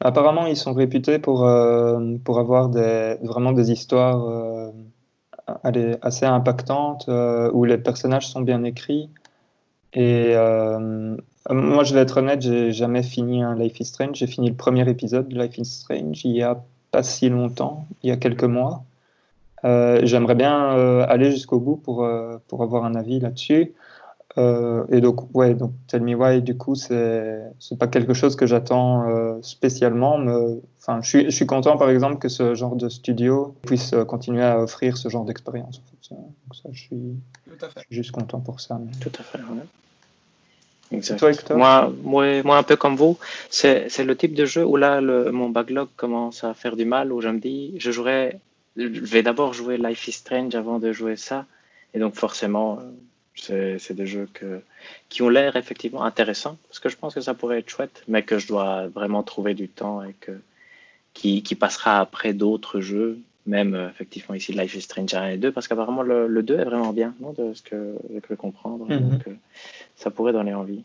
[0.00, 4.70] Apparemment, ils sont réputés pour, euh, pour avoir des, vraiment des histoires euh,
[6.02, 9.10] assez impactantes euh, où les personnages sont bien écrits.
[9.94, 10.34] Et
[11.50, 14.16] moi, je vais être honnête, j'ai jamais fini un Life is Strange.
[14.16, 17.86] J'ai fini le premier épisode de Life is Strange il y a pas si longtemps,
[18.02, 18.84] il y a quelques mois.
[19.64, 20.70] J'aimerais bien
[21.02, 22.08] aller jusqu'au bout pour,
[22.48, 23.74] pour avoir un avis là-dessus.
[24.38, 28.46] Euh, et donc, ouais, donc Tell Me Why, du coup, c'est pas quelque chose que
[28.46, 30.18] j'attends euh, spécialement.
[30.80, 34.60] Enfin, je suis, content, par exemple, que ce genre de studio puisse euh, continuer à
[34.60, 35.82] offrir ce genre d'expérience.
[36.10, 37.14] Donc, ça, je suis,
[37.90, 38.80] juste content pour ça.
[39.00, 39.64] Tout à fait, ouais.
[40.90, 41.50] Exact.
[41.50, 43.18] moi, moi, moi, un peu comme vous,
[43.50, 47.12] c'est le type de jeu où là, le, mon backlog commence à faire du mal,
[47.12, 48.38] où je me dis, je jouerai,
[48.76, 51.44] je vais d'abord jouer Life is Strange avant de jouer ça.
[51.92, 52.78] Et donc, forcément,
[53.34, 54.62] c'est des jeux que,
[55.08, 58.22] qui ont l'air effectivement intéressants, parce que je pense que ça pourrait être chouette, mais
[58.22, 60.32] que je dois vraiment trouver du temps et que,
[61.12, 65.36] qui, qui passera après d'autres jeux, même euh, effectivement ici Life is Strange 1 et
[65.38, 68.36] 2, parce qu'apparemment le, le, 2 est vraiment bien, non, de ce que je peux
[68.36, 68.84] comprendre.
[68.88, 69.10] Mhm.
[69.10, 69.34] Donc, euh,
[69.96, 70.84] ça pourrait donner envie.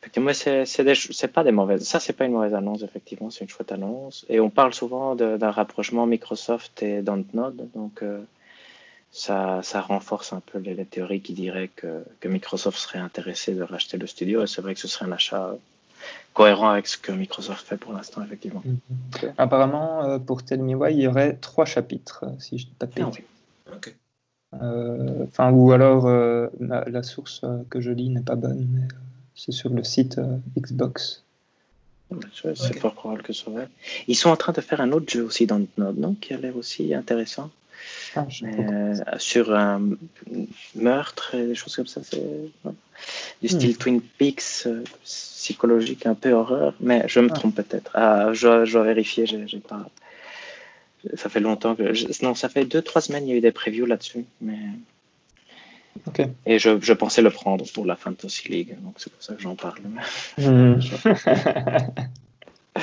[0.00, 1.82] Effectivement, c'est pas des mauvaises.
[1.82, 4.24] Ça, c'est pas une mauvaise annonce, effectivement, c'est une chouette annonce.
[4.28, 8.02] Et on parle souvent d'un rapprochement Microsoft et Dontnod, donc.
[8.02, 8.20] Euh,
[9.10, 13.62] ça, ça, renforce un peu les, théories qui diraient que, que, Microsoft serait intéressé de
[13.62, 14.42] racheter le studio.
[14.42, 15.56] Et c'est vrai que ce serait un achat
[16.38, 18.62] cohérent avec ce que Microsoft fait pour l'instant, effectivement.
[18.64, 19.32] Mhm.
[19.38, 22.86] Apparemment, euh, pour Tell Me Why, il y aurait trois chapitres, euh, si je ne
[22.86, 22.86] pas
[24.52, 26.08] ah, euh, Enfin, ou alors
[26.60, 28.86] la, source que je lis n'est pas bonne, mais
[29.34, 30.20] c'est sur le site
[30.56, 31.24] Xbox.
[32.32, 33.66] C'est fort probable que ce soit
[34.06, 36.14] Ils sont en train de faire un autre jeu aussi dans Node, non?
[36.14, 37.50] Qui a l'air aussi intéressant.
[38.16, 39.90] Ah, euh, sur un
[40.74, 42.00] meurtre et des choses comme ça.
[42.02, 42.22] C'est
[43.42, 43.76] du style hmm.
[43.76, 47.34] Twin Peaks, euh, psychologique, un peu horreur, mais je me ah.
[47.34, 47.90] trompe peut-être.
[47.94, 49.88] Ah, je, je, dois vérifier, j'ai pas.
[51.14, 52.24] Ça fait longtemps que.
[52.24, 54.58] Non, ça fait deux, trois semaines, il y a eu des previews là-dessus, mais.
[56.46, 59.42] Et je, je, pensais le prendre pour la Fantasy League, donc c'est pour ça que
[59.42, 59.80] j'en parle.
[60.38, 60.78] Hmm.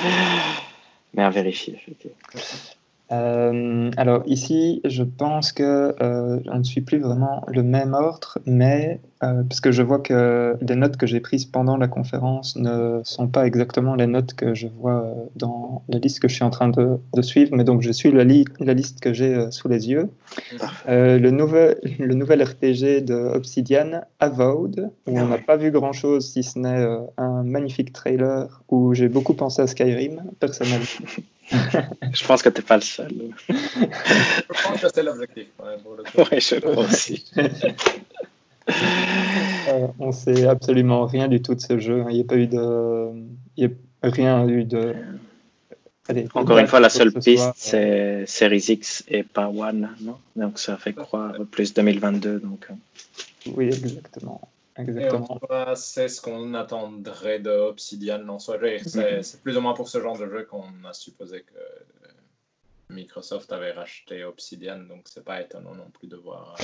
[1.14, 2.18] mais à vérifier, effectivement.
[3.12, 8.40] Euh, alors ici, je pense que euh, on ne suit plus vraiment le même ordre,
[8.46, 12.56] mais euh, parce que je vois que les notes que j'ai prises pendant la conférence
[12.56, 16.44] ne sont pas exactement les notes que je vois dans la liste que je suis
[16.44, 18.24] en train de, suivre, mais donc je suis la,
[18.60, 20.10] la liste que j'ai sous les yeux.
[20.88, 26.44] le, nouvel, le nouvel RPG de Obsidian, Avowed, où on n'a pas vu grand-chose si
[26.44, 26.88] ce n'est
[27.18, 30.86] un magnifique trailer où j'ai beaucoup pensé à Skyrim, personnellement.
[31.52, 33.14] je pense que tu n'es pas le seul.
[33.50, 35.48] je pense que c'est l'objectif.
[36.18, 37.26] Oui, je crois aussi.
[39.68, 42.04] Euh, on sait absolument rien du tout de ce jeu.
[42.10, 43.12] Il n'y a pas eu de.
[43.58, 44.96] Il n'y a rien eu de.
[46.34, 49.90] Encore une fois, la seule piste, c'est Series X et pas One.
[50.02, 50.18] Non?
[50.36, 52.40] Donc ça fait croire plus 2022.
[52.40, 52.68] Donc...
[52.70, 52.74] Euh.
[53.56, 54.42] Oui, exactement.
[54.78, 55.40] Exactement.
[55.76, 58.58] C'est ce qu'on attendrait de Obsidian en soi.
[58.58, 59.22] Mhm.
[59.24, 61.60] C'est plus ou moins pour ce genre de jeu qu'on a supposé que
[62.90, 66.56] Microsoft avait racheté Obsidian, donc c'est pas étonnant non plus de voir.
[66.60, 66.64] Euh,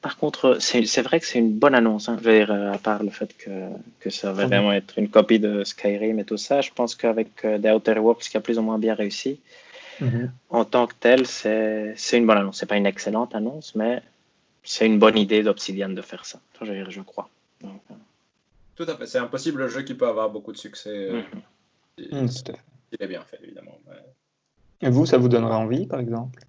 [0.00, 2.08] Par contre, c'est vrai que c'est une bonne annonce.
[2.08, 2.18] Hein.
[2.20, 3.68] Je veux dire, euh, à part le fait que,
[4.00, 4.48] que ça va mhm.
[4.48, 7.98] vraiment être une copie de Skyrim et tout ça, je pense qu'avec euh, The Outer
[7.98, 9.38] Worlds qui a plus ou moins bien réussi,
[10.00, 10.30] mhm.
[10.50, 12.58] en tant que tel, c'est une bonne annonce.
[12.58, 14.02] C'est pas une excellente annonce, mais
[14.62, 16.40] c'est une bonne idée d'Obsidian de faire ça.
[16.62, 17.28] Je, je crois.
[17.64, 17.68] Euh.
[18.76, 19.06] Tout à fait.
[19.06, 20.90] C'est un possible jeu qui peut avoir beaucoup de succès.
[21.10, 21.22] Euh,
[21.98, 22.24] mm-hmm.
[22.24, 22.54] mm,
[22.92, 23.78] il est bien fait, évidemment.
[24.80, 26.40] Et vous, ça vous donnerait envie, par exemple?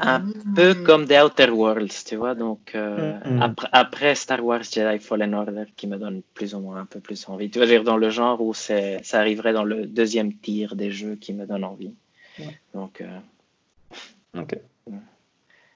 [0.00, 0.24] Un
[0.56, 2.34] peu comme The Outer Worlds, tu vois.
[2.34, 3.42] Donc, euh, Mm, mm.
[3.42, 7.00] après, après Star Wars Jedi Fallen Order, qui me donne plus ou moins un peu
[7.00, 7.50] plus envie.
[7.50, 10.90] Tu vas dire dans le genre où c'est, ça arriverait dans le deuxième tir des
[10.90, 11.94] jeux qui me donne envie.
[12.38, 12.58] Ouais.
[12.74, 13.18] Donc, euh,
[14.34, 14.58] Ok.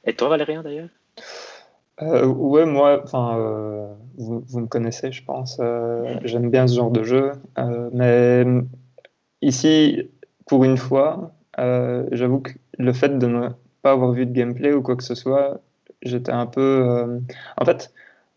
[0.05, 0.89] et toi, Valérien, d'ailleurs?
[2.03, 5.59] Euh, ouais, moi, enfin, euh, vous, me connaissez, je pense.
[5.61, 8.45] euh, j'aime bien ce genre de jeu, euh, mais
[9.41, 10.11] ici,
[10.47, 13.49] pour une fois, j'avoue que le fait de ne
[13.83, 15.61] pas avoir vu de gameplay ou quoi que ce soit,
[16.03, 17.21] j'étais un peu.
[17.57, 17.93] En fait,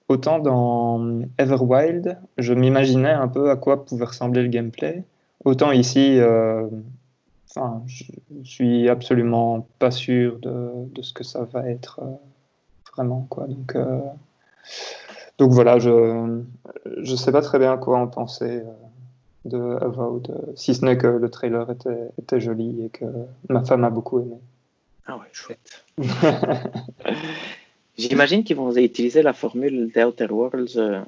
[0.08, 5.04] autant dans Everwild, je m'imaginais un peu à quoi pouvait ressembler le gameplay,
[5.44, 6.18] autant ici,
[7.50, 8.06] enfin, je,
[8.44, 12.00] suis absolument pas sûr de ce que ça va être.
[13.00, 14.00] Euh, vraiment quoi donc euh,
[15.38, 16.42] donc voilà je
[17.02, 18.64] je sais pas très bien quoi en penser euh,
[19.46, 23.06] de Avowed si ce n'est que le trailer était, était joli et que
[23.48, 24.36] ma femme a beaucoup aimé
[25.08, 25.84] Ah ouais, chouette.
[27.98, 31.02] J'imagine qu'ils vont utiliser la formule The Outer Worlds euh,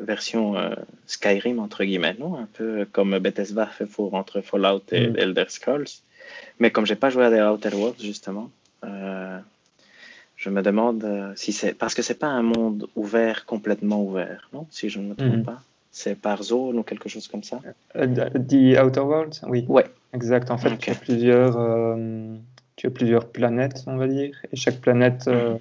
[0.00, 0.74] version euh,
[1.06, 2.36] Skyrim, entre guillemets, non?
[2.36, 5.16] Un peu comme Bethesda fait pour entre Fallout et Mm.
[5.18, 5.88] Elder Scrolls.
[6.58, 8.50] Mais comme j'ai pas joué à The Outer Worlds, justement,
[8.84, 9.38] euh,
[10.44, 11.72] je me demande euh, si c'est...
[11.72, 15.36] Parce que c'est pas un monde ouvert, complètement ouvert, non Si je ne me trompe
[15.38, 15.44] Mhm.
[15.44, 15.60] pas.
[15.90, 17.60] C'est par zone ou quelque chose comme ça?
[17.96, 18.06] Euh,
[18.50, 19.86] The Outer Worlds oui Ouais.
[20.12, 22.34] exact en fait tu as plusieurs euh,
[22.76, 25.56] tu as plusieurs planètes on va dire et chaque planète euh,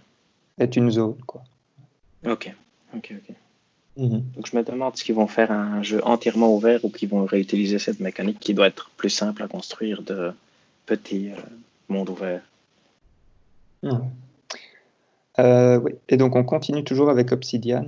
[0.58, 1.42] est une zone quoi
[2.26, 2.52] Ok,
[2.98, 3.36] ok, ok.
[3.96, 4.24] Mhm.
[4.36, 7.78] Donc je me demande s'ils vont faire un jeu entièrement ouvert ou qu'ils vont réutiliser
[7.78, 10.32] cette mécanique qui doit être plus simple à construire de
[10.88, 11.36] petits euh,
[11.90, 12.42] mondes ouverts.
[15.40, 15.94] Euh, oui.
[16.10, 17.86] Et donc on continue toujours avec Obsidian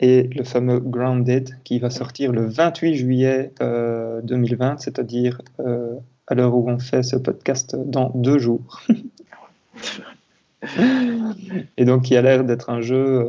[0.00, 5.94] et le fameux Grounded qui va sortir le 28 juillet euh, 2020, c'est-à-dire euh,
[6.26, 8.82] à l'heure où on fait ce podcast dans deux jours.
[11.76, 13.28] et donc qui a l'air d'être un jeu euh,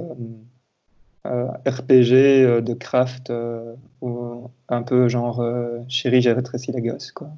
[1.27, 3.73] euh, RPG euh, de craft, euh,
[4.69, 7.11] un peu genre euh, Chérie, j'ai rétréci la gosse.
[7.11, 7.29] Quoi.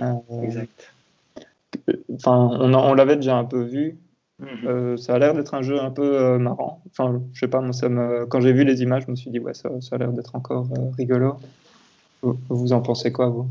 [0.00, 0.92] Euh, Exact.
[2.14, 3.96] Enfin, on, en- on l'avait déjà un peu vu,
[4.38, 4.66] Mhm.
[4.66, 6.82] euh, ça a l'air d'être un jeu un peu euh, marrant.
[6.90, 8.26] Enfin, je sais pas, moi, ça me...
[8.26, 10.34] quand j'ai vu les images, je me suis dit, ouais, ça, ça a l'air d'être
[10.34, 11.38] encore euh, rigolo.
[12.22, 13.48] Vous, vous en pensez quoi, vous?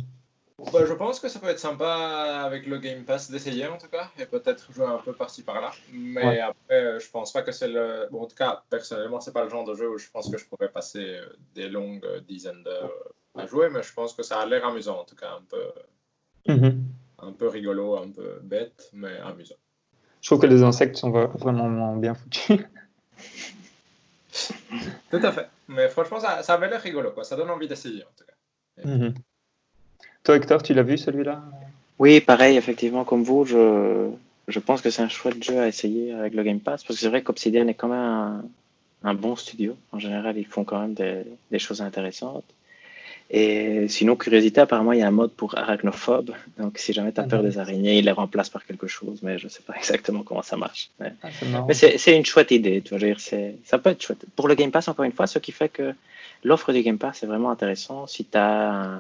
[0.71, 3.87] Bah, je pense que ça peut être sympa avec le Game Pass d'essayer en tout
[3.87, 5.71] cas, et peut-être jouer un peu par-ci par-là.
[5.91, 6.39] Mais Ouais.
[6.39, 8.07] après, je pense pas que c'est le.
[8.11, 10.37] Bon, en tout cas, personnellement, c'est pas le genre de jeu où je pense que
[10.37, 11.19] je pourrais passer
[11.55, 12.93] des longues dizaines d'heures
[13.35, 15.71] à jouer, mais je pense que ça a l'air amusant en tout cas, un peu,
[16.47, 16.85] Mhm.
[17.19, 19.55] un peu rigolo, un peu bête, mais amusant.
[20.21, 22.59] Je trouve que les insectes sont vra- vraiment bien foutus.
[25.09, 25.47] Tout à fait.
[25.67, 27.23] Mais franchement, ça, ça avait l'air rigolo, quoi.
[27.23, 28.87] Ça donne envie d'essayer en tout cas.
[28.87, 29.13] Mhm.
[30.23, 31.43] Toi, Hector, tu l'as vu celui-là?
[31.99, 34.09] Oui, pareil, effectivement, comme vous, je,
[34.47, 37.01] je pense que c'est un chouette jeu à essayer avec le Game Pass, parce que
[37.01, 38.43] c'est vrai qu'Obsidian est quand même un,
[39.03, 39.75] un bon studio.
[39.91, 42.45] En général, ils font quand même des, des choses intéressantes.
[43.33, 46.31] Et sinon, curiosité, apparemment, il y a un mode pour arachnophobe.
[46.59, 47.49] Donc, si jamais tu as peur Mhm.
[47.49, 50.41] des araignées, il les remplace par quelque chose, mais je ne sais pas exactement comment
[50.41, 50.89] ça marche.
[50.99, 51.29] Mais, ah,
[51.67, 54.25] mais c'est une chouette idée, tu vois, dire, ça peut être chouette.
[54.35, 55.93] Pour le Game Pass, encore une fois, ce qui fait que
[56.43, 58.05] l'offre du Game Pass est vraiment intéressant.
[58.05, 58.99] Si tu as un,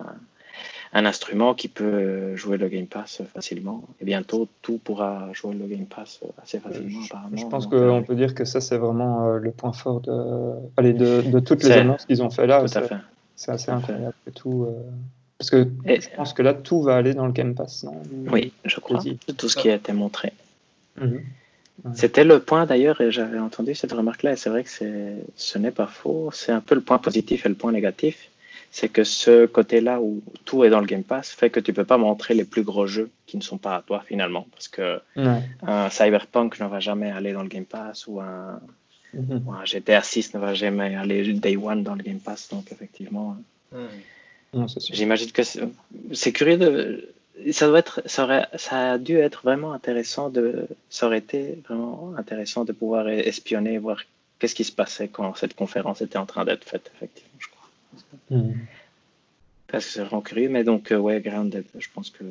[0.93, 5.65] un instrument qui peut jouer le Game Pass facilement, et bientôt tout pourra jouer le
[5.65, 7.35] Game Pass assez facilement, apparemment.
[7.37, 9.99] Je pense Donc, euh, qu'on peut dire que ça, c'est vraiment euh, le point fort
[9.99, 12.63] de, allez, de, de toutes les annonces qu'ils ont fait là.
[12.63, 12.95] tout à fait.
[13.41, 14.65] C'est assez incroyable et tout.
[14.67, 14.81] euh,
[15.39, 18.01] Parce que Et- je pense que là, tout va aller dans le Game Pass, non
[18.31, 19.01] Oui, je crois.
[19.37, 20.33] Tout ce qui a été montré.
[20.99, 21.13] Mhm.
[21.83, 21.91] Ouais.
[21.95, 25.57] C'était le point d'ailleurs, et j'avais entendu cette remarque-là, et c'est vrai que c'est, ce
[25.57, 26.29] n'est pas faux.
[26.31, 28.29] C'est un peu le point positif et le point négatif.
[28.73, 31.83] C'est que ce côté-là où tout est dans le Game Pass fait que tu peux
[31.83, 34.45] pas montrer les plus gros jeux qui ne sont pas à toi finalement.
[34.51, 35.41] Parce que Ouais.
[35.67, 38.59] un Cyberpunk ne va jamais aller dans le Game Pass ou un,
[39.13, 39.43] Mhm.
[39.45, 42.49] ou un GTA 6 ne va jamais aller Day One dans le Game Pass.
[42.49, 43.37] Donc effectivement,
[44.53, 44.67] Hmm.
[44.67, 44.81] Sûr.
[44.93, 45.43] J'imagine que
[46.13, 47.13] c'est curieux de.
[47.51, 51.57] Ça doit être, ça, aurait, ça a dû être vraiment intéressant de, ça aurait été
[51.67, 54.03] vraiment intéressant de pouvoir espionner, voir
[54.37, 57.69] qu'est-ce qui se passait quand cette conférence était en train d'être faite, effectivement, je crois.
[58.29, 58.57] Mhm.
[59.67, 62.25] Parce que c'est vraiment curieux, mais donc, euh, ouais, Grounded, je pense que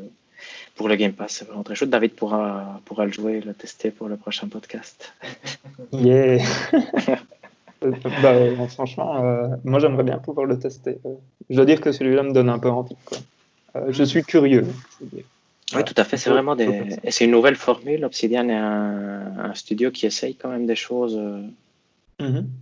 [0.74, 1.90] pour le Game Pass, c'est vraiment très chouette.
[1.90, 5.12] David pourra, pourra le jouer, le tester pour le prochain podcast.
[5.92, 6.38] Yeah.
[7.83, 10.98] Bah, euh, franchement, euh, moi j'aimerais bien pouvoir le tester.
[11.07, 11.14] Euh,
[11.48, 12.96] Je dois dire que celui-là me donne un peu envie.
[13.07, 13.18] Quoi.
[13.76, 14.66] Euh, je suis curieux.
[15.74, 16.18] Oui, tout à fait.
[16.18, 16.98] C'est vraiment des.
[17.09, 18.05] c'est une nouvelle formule.
[18.05, 21.18] Obsidian est un, un studio qui essaye quand même des choses.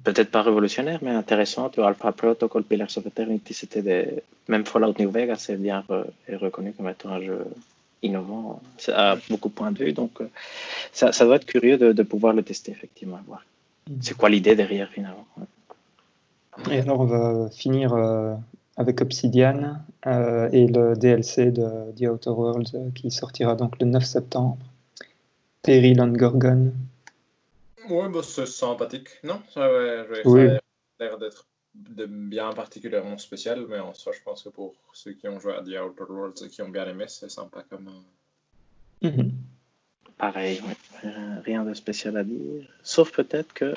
[0.04, 1.68] Peut-être pas révolutionnaire, mais intéressant.
[1.68, 4.22] Tu vois, Alpha Protocol, Pillars of Eternity, c'était des.
[4.48, 7.44] Même Fallout New Vegas est bien re- est reconnu comme étant un jeu
[8.02, 9.92] innovant à beaucoup de points de vue.
[9.92, 10.30] Donc, euh,
[10.92, 13.44] ça, ça doit être curieux de, de, pouvoir le tester, effectivement, voir
[13.88, 13.94] mm.
[14.00, 15.26] c'est quoi l'idée derrière, finalement.
[16.70, 18.34] Et alors, on va finir euh,
[18.76, 24.04] avec Obsidian euh, et le DLC de The Outer Worlds qui sortira donc le 9
[24.04, 24.58] septembre.
[25.62, 26.72] Peril on Gorgon.
[27.90, 30.46] Ouais, bah, c'est sympathique, non Ça, ouais, oui.
[30.48, 30.56] ça
[31.00, 35.12] a l'air d'être de bien particulièrement spécial, mais en soi, je pense que pour ceux
[35.12, 37.90] qui ont joué à The Outer Worlds et qui ont bien aimé, c'est sympa comme.
[39.02, 39.30] Mm -hmm.
[40.16, 41.10] Pareil, ouais.
[41.44, 42.66] rien de spécial à dire.
[42.82, 43.74] Sauf peut-être que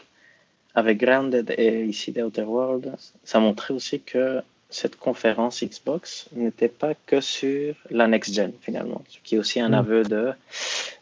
[0.74, 4.42] avec Grounded et ici The Outer Worlds, ça montrait aussi que
[4.72, 9.60] cette conférence Xbox n'était pas que sur la next gen finalement, ce qui est aussi
[9.60, 9.74] un mm.
[9.74, 10.32] aveu de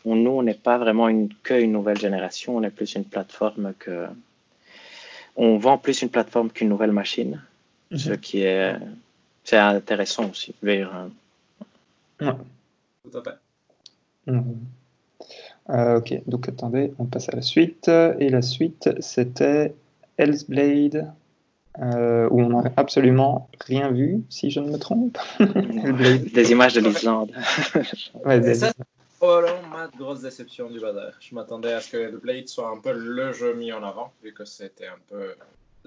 [0.05, 3.73] nous on n'est pas vraiment une, que une nouvelle génération, on est plus une plateforme
[3.77, 4.07] que
[5.35, 7.41] on vend plus une plateforme qu'une nouvelle machine,
[7.91, 7.99] mm -hmm.
[7.99, 8.75] ce qui est
[9.43, 10.53] c'est intéressant aussi.
[10.61, 10.89] Vers,
[12.21, 12.27] ouais.
[13.03, 13.37] Tout à fait.
[14.31, 14.41] Mm
[15.69, 17.89] euh, ok, donc attendez, on passe à la suite.
[18.19, 19.75] Et la suite, c'était
[20.17, 21.11] Hellsblade,
[21.77, 25.17] euh, où on n'a absolument rien vu, si je ne me trompe.
[25.39, 27.31] des images de l'Islande.
[28.25, 28.55] ouais, des...
[28.55, 28.73] ça,
[29.19, 31.13] probablement ma grosse déception du bazar.
[31.19, 34.33] Je m'attendais à ce que Hellblade soit un peu le jeu mis en avant, vu
[34.33, 35.35] que c'était un peu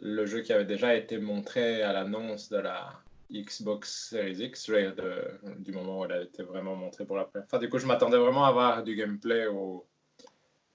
[0.00, 2.92] le jeu qui avait déjà été montré à l'annonce de la
[3.32, 7.48] Xbox Series X, de, du moment où elle a été vraiment montrée pour la première
[7.48, 7.58] fois.
[7.58, 9.84] Du coup, je m'attendais vraiment à avoir du gameplay ou,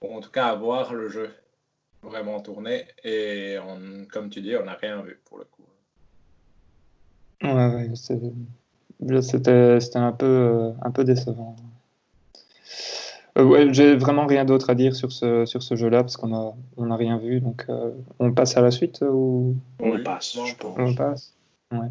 [0.00, 1.30] ou, en tout cas à voir le jeu
[2.02, 2.84] vraiment tourner.
[3.04, 5.62] Et on, comme tu dis, on n'a rien vu pour le coup.
[7.42, 11.56] Ouais, ouais c'était un peu, euh, un peu décevant.
[13.38, 16.28] Euh, ouais, J'ai vraiment rien d'autre à dire sur ce, sur ce jeu-là parce qu'on
[16.28, 17.40] n'a on a rien vu.
[17.40, 19.56] Donc, euh, on passe à la suite ou...
[19.80, 20.76] On passe, je pense.
[20.78, 21.34] On passe.
[21.70, 21.88] Ouais.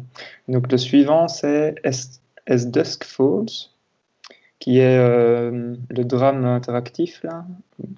[0.48, 2.20] Donc le suivant, c'est As,
[2.66, 3.70] Dusk Falls,
[4.58, 7.46] qui est euh, le drame interactif, là,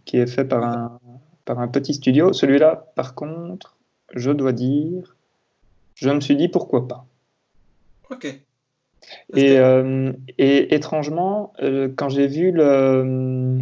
[0.04, 1.00] qui est fait par un,
[1.50, 2.32] par un petit studio.
[2.32, 3.76] Celui-là, par contre,
[4.14, 5.16] je dois dire,
[5.96, 7.06] je me suis dit pourquoi pas.
[8.08, 8.26] Ok.
[9.34, 13.58] Et, euh, et, étrangement, euh, quand j'ai vu le,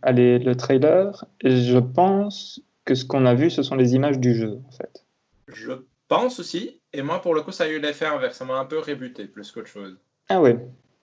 [0.00, 4.34] allez, le trailer, je pense que ce qu'on a vu, ce sont les images du
[4.34, 5.04] jeu, en fait.
[5.48, 5.72] Je
[6.08, 6.80] pense aussi.
[6.94, 8.38] Et moi, pour le coup, ça a eu l'effet inverse.
[8.38, 9.98] Ça m'a un peu rébuté plus qu'autre chose.
[10.30, 10.52] Ah oui.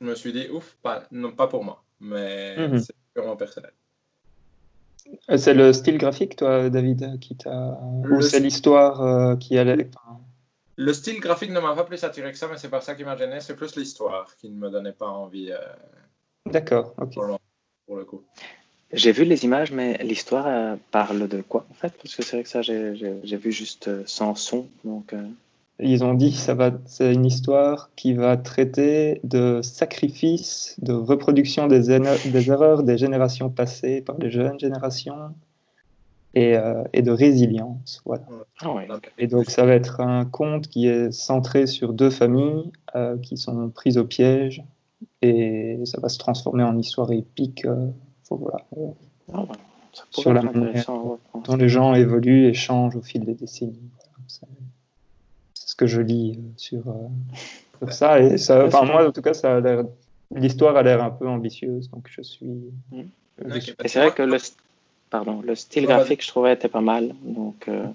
[0.01, 1.83] Je me suis dit, ouf, pas, non, pas pour moi.
[1.99, 2.79] Mais mhm.
[2.79, 3.73] c'est purement personnel.
[5.37, 7.79] C'est le style graphique, toi, David, qui t'a.
[8.09, 9.89] Ou c'est l'histoire euh, qui allait.
[10.75, 13.03] Le style graphique ne m'a pas plus attiré que ça, mais c'est pas ça qui
[13.03, 13.39] m'a gêné.
[13.41, 15.51] C'est plus l'histoire qui ne me donnait pas envie.
[15.51, 15.57] Euh...
[16.45, 17.13] D'accord, ok.
[17.13, 17.39] Pour,
[17.85, 18.23] pour le coup.
[18.91, 21.93] J'ai vu les images, mais l'histoire euh, parle de quoi en fait?
[22.01, 24.67] Parce que c'est vrai que ça, j'ai vu juste euh, sans son.
[24.83, 25.27] Donc, euh...
[25.81, 31.67] Ils ont dit ça va, c'est une histoire qui va traiter de sacrifice, de reproduction
[31.67, 35.33] des, des erreurs des générations passées par les jeunes générations
[36.33, 38.01] et, euh, et de résilience.
[38.05, 38.23] Voilà.
[38.61, 38.87] Ah ouais.
[39.17, 43.37] Et donc ça va être un conte qui est centré sur deux familles euh, qui
[43.37, 44.63] sont prises au piège
[45.21, 47.65] et ça va se transformer en histoire épique.
[47.65, 47.87] Euh,
[48.29, 48.63] voilà,
[49.33, 49.45] ah,
[50.11, 50.85] sur la manière
[51.45, 53.89] dont les gens évoluent et changent au fil des décennies.
[55.79, 57.07] Que je lis euh, sur, euh,
[57.79, 58.19] sur ça.
[58.19, 59.85] Et ça, enfin, moi, en tout cas, ça a l'air,
[60.35, 62.45] l'histoire a l'air un peu ambitieuse, donc je suis.
[62.91, 63.01] Mm.
[63.83, 64.37] Et c'est vrai que le,
[65.09, 67.15] pardon, le style graphique, je trouvais, était pas mal.
[67.23, 67.85] Donc, euh,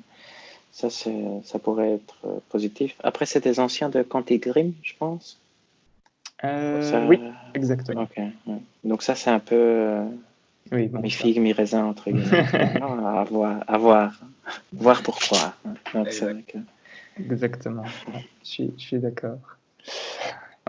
[0.72, 2.16] ça, ça pourrait être
[2.48, 2.96] positif.
[3.04, 5.38] Après, c'est des anciens de Quantic Dream, je pense.
[6.42, 7.20] Euh, oui,
[7.54, 8.02] exactement.
[8.02, 8.28] Okay.
[8.82, 10.04] Donc ça, c'est un peu euh,
[10.72, 12.46] oui, bon, figue, mi raisin entre guillemets.
[12.82, 14.12] à voir, à voir,
[14.72, 15.02] voir.
[15.02, 16.08] Donc,
[16.46, 16.58] que...
[17.18, 17.84] Exactement.
[18.42, 19.38] Je suis, je suis d'accord.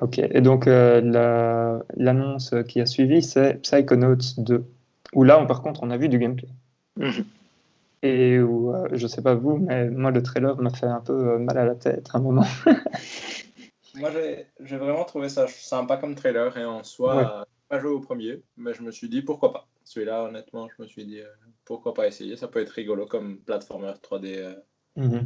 [0.02, 0.20] Ok.
[0.20, 4.66] Et donc euh, l'annonce qui a suivi, c'est Psychonauts 2.
[5.14, 6.50] Où là, on, par contre, on a vu du gameplay.
[6.98, 7.26] Mm -hmm.
[8.04, 11.14] Et où, euh, je sais pas vous, mais moi, le trailer m'a fait un peu
[11.14, 12.46] euh, mal à la tête à un moment.
[13.96, 14.12] Moi,
[14.60, 17.46] j'ai vraiment trouvé ça sympa comme trailer et en soi, ouais.
[17.70, 19.68] pas joué au premier, mais je me suis dit pourquoi pas.
[19.86, 21.30] Celui-là, honnêtement, je me suis dit euh,
[21.64, 22.36] pourquoi pas essayer.
[22.36, 24.56] Ça peut être rigolo comme platformer 3D.
[24.98, 25.02] Euh.
[25.02, 25.24] -hmm.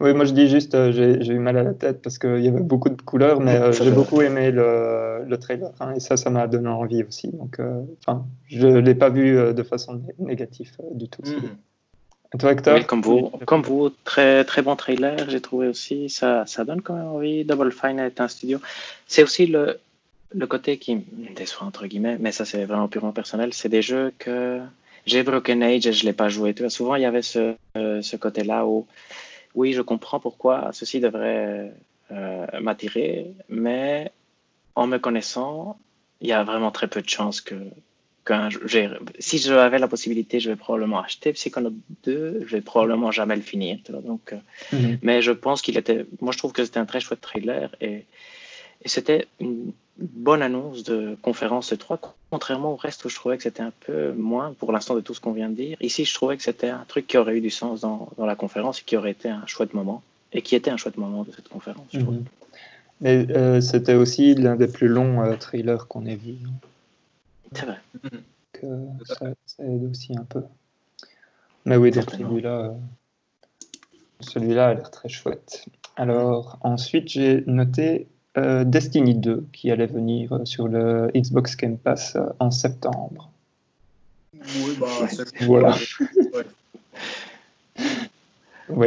[0.00, 0.92] Oui, moi je dis juste, euh,
[1.24, 3.72] j'ai eu mal à la tête parce qu'il y avait beaucoup de couleurs, mais euh,
[3.72, 7.28] j'ai beaucoup aimé le, le trailer hein, et ça, ça m'a donné envie aussi.
[7.40, 7.60] Donc,
[8.00, 11.22] enfin, je ne l'ai pas vu de façon négative du tout.
[11.22, 12.38] Mm -hmm.
[12.38, 12.74] Toi, Hector?
[12.74, 16.08] Oui, comme vous, comme vous, très très bon trailer, j'ai trouvé aussi.
[16.08, 17.44] Ça, ça donne quand même envie.
[17.44, 18.58] Double Fine est un studio.
[19.12, 19.62] C'est aussi le,
[20.42, 23.48] le côté qui me déçoit entre guillemets, mais ça c'est vraiment purement personnel.
[23.52, 24.60] C'est des jeux que
[25.06, 26.54] j'ai Broken Age et je l'ai pas joué.
[26.68, 28.86] Souvent il y avait ce, euh, ce côté-là où
[29.54, 31.72] oui, je comprends pourquoi ceci devrait
[32.10, 34.10] euh, m'attirer, mais
[34.74, 35.78] en me connaissant,
[36.20, 37.54] il y a vraiment très peu de chances que
[39.18, 41.74] si j'avais la possibilité, je vais probablement acheter Psychonaut
[42.04, 43.78] 2, je vais probablement jamais le finir.
[43.88, 44.36] Donc, euh,
[44.72, 44.98] mhm.
[45.02, 46.06] Mais je pense qu'il était.
[46.20, 48.04] Moi, je trouve que c'était un très chouette trailer et,
[48.84, 53.42] et c'était une bonne annonce de conférence 3, contrairement au reste où je trouvais que
[53.42, 55.76] c'était un peu moins pour l'instant de tout ce qu'on vient de dire.
[55.80, 58.34] Ici, je trouvais que c'était un truc qui aurait eu du sens dans, dans, la
[58.34, 60.02] conférence et qui aurait été un chouette moment
[60.32, 61.92] et qui était un chouette moment de cette conférence.
[61.92, 62.24] Mhm.
[63.00, 66.36] Mais euh, c'était aussi l'un des plus longs euh, trailers qu'on ait vu.
[67.52, 67.80] C'est vrai.
[68.62, 69.26] Donc, ça,
[69.58, 70.42] aide aussi un peu.
[71.64, 72.72] Mais oui, celui-là, euh,
[74.20, 75.66] celui-là a l'air très chouette.
[75.96, 78.06] Alors, ensuite, j'ai noté
[78.38, 83.30] euh, Destiny 2 qui allait venir sur le Xbox Game Pass euh, en septembre.
[84.34, 84.86] Oui, bah,
[85.42, 85.76] voilà.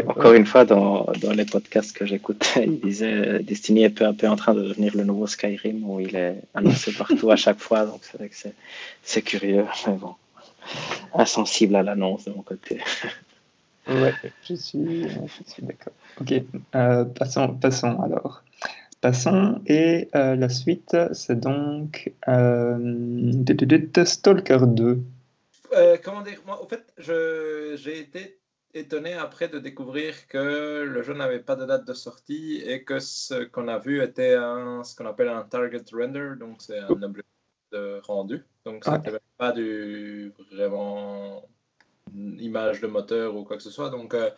[0.08, 4.06] Encore une fois, dans, dans, les podcasts que j'écoutais, il disait euh, Destiny est peu
[4.06, 7.36] à peu en train de devenir le nouveau Skyrim où il est annoncé partout à
[7.36, 7.86] chaque fois.
[7.86, 8.36] Donc c'est vrai que
[9.04, 10.16] c'est curieux, mais bon,
[11.14, 12.80] insensible à l'annonce de mon côté.
[13.88, 14.14] ouais,
[14.48, 15.94] je suis, je suis d'accord.
[16.20, 16.34] Ok,
[16.76, 18.44] euh, passons, passons alors.
[19.02, 22.12] Passons, et euh, la suite, c'est donc
[24.06, 25.00] Stalker 2.
[26.04, 26.42] comment dire?
[26.46, 28.40] Moi, au fait, j'ai été
[28.76, 33.00] étonné après de découvrir que le jeu n'avait pas de date de sortie et que
[33.00, 37.02] ce qu'on a vu était un, ce qu'on appelle un target render, donc c'est un
[37.04, 37.24] objet
[37.72, 38.44] de rendu.
[38.66, 41.48] Donc ça n'était pas du vraiment
[42.14, 43.90] image de moteur ou quoi que ce soit.
[43.90, 44.30] Donc euh,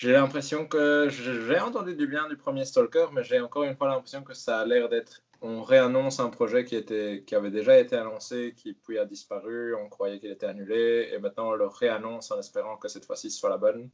[0.00, 3.88] j'ai l'impression que j'ai entendu du bien du premier Stalker, mais j'ai encore une fois
[3.88, 7.78] l'impression que ça a l'air d'être on réannonce un projet qui, était, qui avait déjà
[7.78, 11.66] été annoncé, qui puis a disparu, on croyait qu'il était annulé, et maintenant on le
[11.66, 13.90] réannonce en espérant que cette fois-ci ce soit la bonne.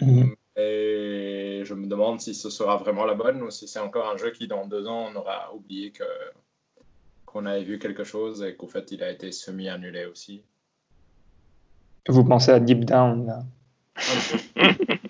[0.00, 0.36] Mhm.
[0.56, 4.16] Et je me demande si ce sera vraiment la bonne ou si c'est encore un
[4.16, 6.04] jeu qui dans deux ans on aura oublié que
[7.26, 10.42] qu'on avait vu quelque chose et qu'au fait il a été semi-annulé aussi.
[12.08, 13.42] Vous pensez à Deep Down là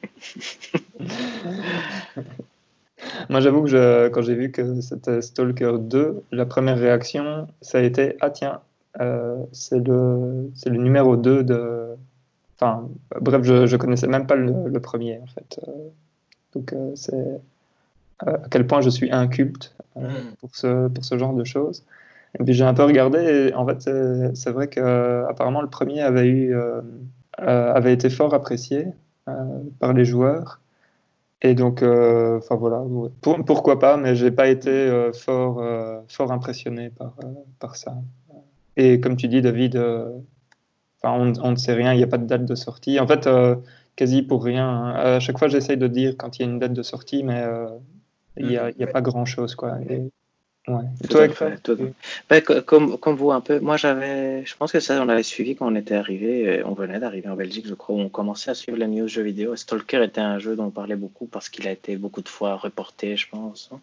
[3.29, 7.81] Moi, j'avoue que quand j'ai vu que c'était Stalker 2, la première réaction, ça a
[7.83, 8.61] été Ah, tiens,
[9.01, 11.97] euh, c'est le, le numéro 2 de.
[12.57, 12.89] Enfin,
[13.21, 15.61] bref, je ne connaissais même pas le, premier, en fait.
[15.67, 15.73] Euh,
[16.55, 17.41] donc, euh, c'est
[18.21, 20.07] à quel point je suis inculte mm.
[20.41, 21.85] pour, ce, pour ce genre de choses.
[22.39, 23.19] Et puis, j'ai un peu regardé,
[23.51, 23.89] et en fait,
[24.35, 26.57] c'est vrai qu'apparemment, le premier avait, eu,
[27.39, 28.87] avait été fort apprécié
[29.79, 30.61] par les joueurs.
[31.45, 32.83] Et donc, euh, enfin voilà,
[33.21, 37.15] pourquoi pas, mais j'ai pas été euh, fort, euh, fort impressionné par,
[37.59, 37.95] par ça.
[38.79, 39.77] Et comme tu dis, David,
[41.03, 42.99] on, on, ne sait rien, il n'y a pas de date de sortie.
[42.99, 43.29] En fait,
[43.95, 44.67] quasi pour rien.
[44.67, 44.95] Hein.
[44.95, 47.45] À chaque fois, j'essaye de dire quand il y a une date de sortie, mais
[48.39, 49.55] il n'y a, a, pas grand-chose.
[49.55, 49.77] quoi.
[49.91, 50.11] Et,
[50.67, 50.85] Ouais.
[51.11, 51.29] toi,
[52.31, 55.57] ben, comme, comme vous un peu, moi j'avais, je pense que ça on avait suivi
[55.57, 58.79] quand on était arrivé, on venait d'arriver en Belgique, je crois, on commençait à suivre
[58.79, 59.57] les news jeux vidéo.
[59.57, 62.57] Stalker était un jeu dont on parlait beaucoup parce qu'il a été beaucoup de fois
[62.57, 63.69] reporté, je pense.
[63.73, 63.81] Hein.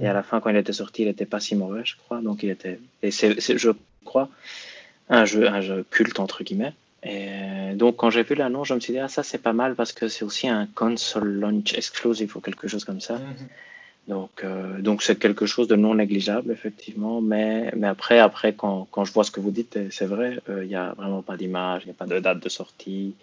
[0.00, 0.14] Et à mm.
[0.14, 2.20] la fin, quand il était sorti, il n'était pas si mauvais, je crois.
[2.20, 3.70] Donc il était, et c'est, je
[4.04, 4.28] crois,
[5.08, 6.72] un jeu, un jeu culte entre guillemets.
[7.02, 9.74] Et donc quand j'ai vu l'annonce, je me suis dit ah ça c'est pas mal
[9.74, 13.16] parce que c'est aussi un console launch exclusive ou quelque chose comme ça.
[13.16, 13.48] Mm-hmm.
[14.08, 17.20] Donc, euh, donc c'est quelque chose de non négligeable, effectivement.
[17.20, 20.64] Mais, mais après, après quand, quand je vois ce que vous dites, c'est vrai, euh,
[20.64, 23.14] il n'y a vraiment pas d'image, il n'y a pas de date de sortie.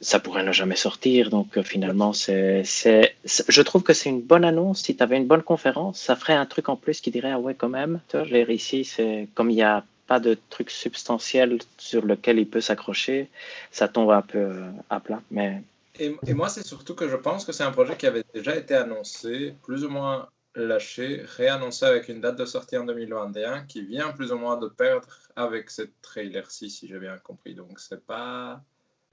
[0.00, 1.30] Ça pourrait ne jamais sortir.
[1.30, 4.82] Donc, euh, finalement, c'est, c'est, je trouve que c'est une bonne annonce.
[4.82, 7.38] Si tu avais une bonne conférence, ça ferait un truc en plus qui dirait Ah
[7.38, 8.00] ouais, quand même.
[8.08, 12.48] Tu vois, ici, c'est comme il n'y a pas de truc substantiel sur lequel il
[12.48, 13.28] peut s'accrocher,
[13.70, 14.50] ça tombe un peu
[14.90, 15.22] à plat.
[15.30, 15.62] Mais
[15.98, 18.74] et, moi, c'est surtout que je pense que c'est un projet qui avait déjà été
[18.74, 24.12] annoncé, plus ou moins lâché, réannoncé avec une date de sortie en 2021, qui vient
[24.12, 27.54] plus ou moins de perdre avec cette trailer-ci, si j'ai bien compris.
[27.54, 28.62] Donc, c'est pas.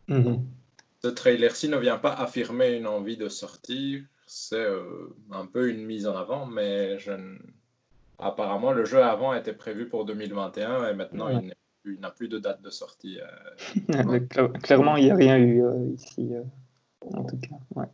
[0.07, 0.45] Mhm.
[1.03, 5.85] Ce trailer-ci ne vient pas affirmer une envie de sortir, c'est euh, un peu une
[5.85, 7.11] mise en avant, mais je
[8.19, 11.29] apparemment, le jeu avant était prévu pour 2021 et maintenant,
[11.85, 13.19] il n'a plus de date de sortie.
[13.89, 14.19] Euh,
[14.61, 16.29] clairement, il n'y a rien eu euh, ici
[17.13, 17.55] en tout cas.
[17.75, 17.87] Ouais.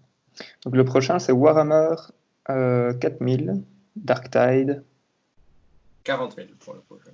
[0.64, 1.96] Donc le prochain, c'est Warhammer
[2.48, 3.54] 4000, euh,
[3.96, 4.84] Dark Tide.
[6.04, 7.12] 40 000 pour le prochain.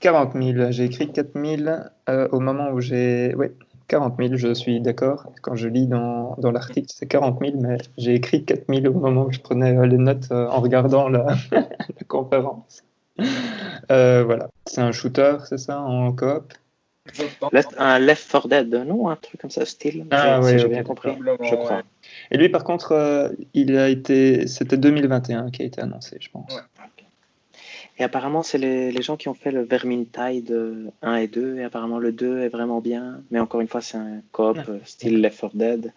[0.00, 3.34] 40 000, j'ai écrit 4000 euh, au moment où j'ai.
[3.36, 3.48] Oui,
[3.88, 5.32] 40 000, je suis d'accord.
[5.42, 8.98] Quand je lis dans, dans l'article, c'est 40 000, mais j'ai écrit 4 000 au
[8.98, 12.84] moment où je prenais euh, les notes en regardant la, la conférence.
[13.88, 16.52] voilà, c'est un shooter, c'est ça, en coop?
[17.78, 21.12] Un Left 4 Dead, non Un truc comme ça, style Ah, si j'ai bien compris,
[21.40, 21.82] je crois.
[22.30, 26.28] Et lui, par contre, euh, il a été, c'était 2021 qui a été annoncé, je
[26.30, 26.52] pense.
[28.00, 31.58] Et apparemment, c'est les, les, gens qui ont fait le Vermintide 1 et 2.
[31.58, 33.20] Et apparemment, le 2 est vraiment bien.
[33.32, 35.92] Mais encore une fois, c'est un coop euh, style Left 4 Dead.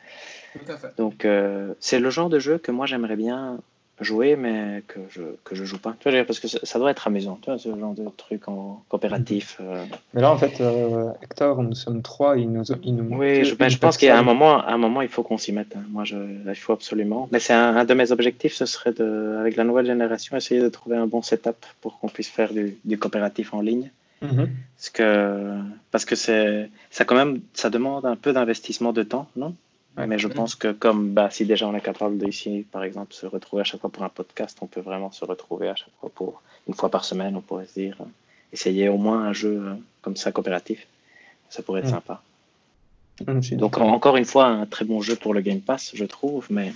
[0.98, 3.60] Donc, euh, c'est le genre de jeu que moi, j'aimerais bien
[4.02, 5.96] jouer, mais que je, que je joue pas.
[6.00, 8.84] Tu vois, parce que ça, doit être amusant, tu vois, ce genre de truc en
[8.90, 9.58] coopératif.
[9.62, 9.86] Euh.
[10.14, 13.56] Mais là, en fait, euh, Hector, nous sommes trois, il nous, il nous Oui, je,
[13.56, 15.76] ben, je pense qu'il y a un moment, un moment, il faut qu'on s'y mette.
[15.76, 15.84] Hein.
[15.90, 17.30] Moi, je, il faut absolument.
[17.32, 20.70] Mais c'est un, de mes objectifs, ce serait de, avec la nouvelle génération, essayer de
[20.70, 23.92] trouver un bon setup pour qu'on puisse faire du, du coopératif en ligne.
[24.24, 24.48] Mm-hmm.
[24.78, 25.58] Parce que,
[25.92, 29.56] parce que c'est, ça quand même, ça demande un peu d'investissement de temps, non?
[29.98, 33.26] Mais je pense que comme bah, si déjà on est capable d'ici, par exemple, se
[33.26, 36.10] retrouver à chaque fois pour un podcast, on peut vraiment se retrouver à chaque fois
[36.14, 38.06] pour une fois par semaine, on pourrait se dire, euh,
[38.54, 40.88] essayer au moins un jeu euh, comme ça coopératif.
[41.50, 42.22] Ça pourrait être sympa.
[43.52, 46.74] Donc encore une fois, un très bon jeu pour le Game Pass, je trouve, mais,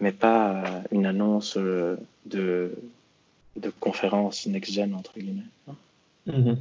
[0.00, 1.98] mais pas euh, une annonce de,
[3.56, 5.42] de conférence next-gen, entre guillemets.
[6.26, 6.58] Mhm.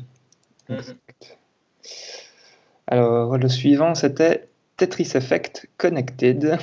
[2.87, 4.48] Alors, le suivant, c'était
[4.79, 6.57] Tetris Effect Connected,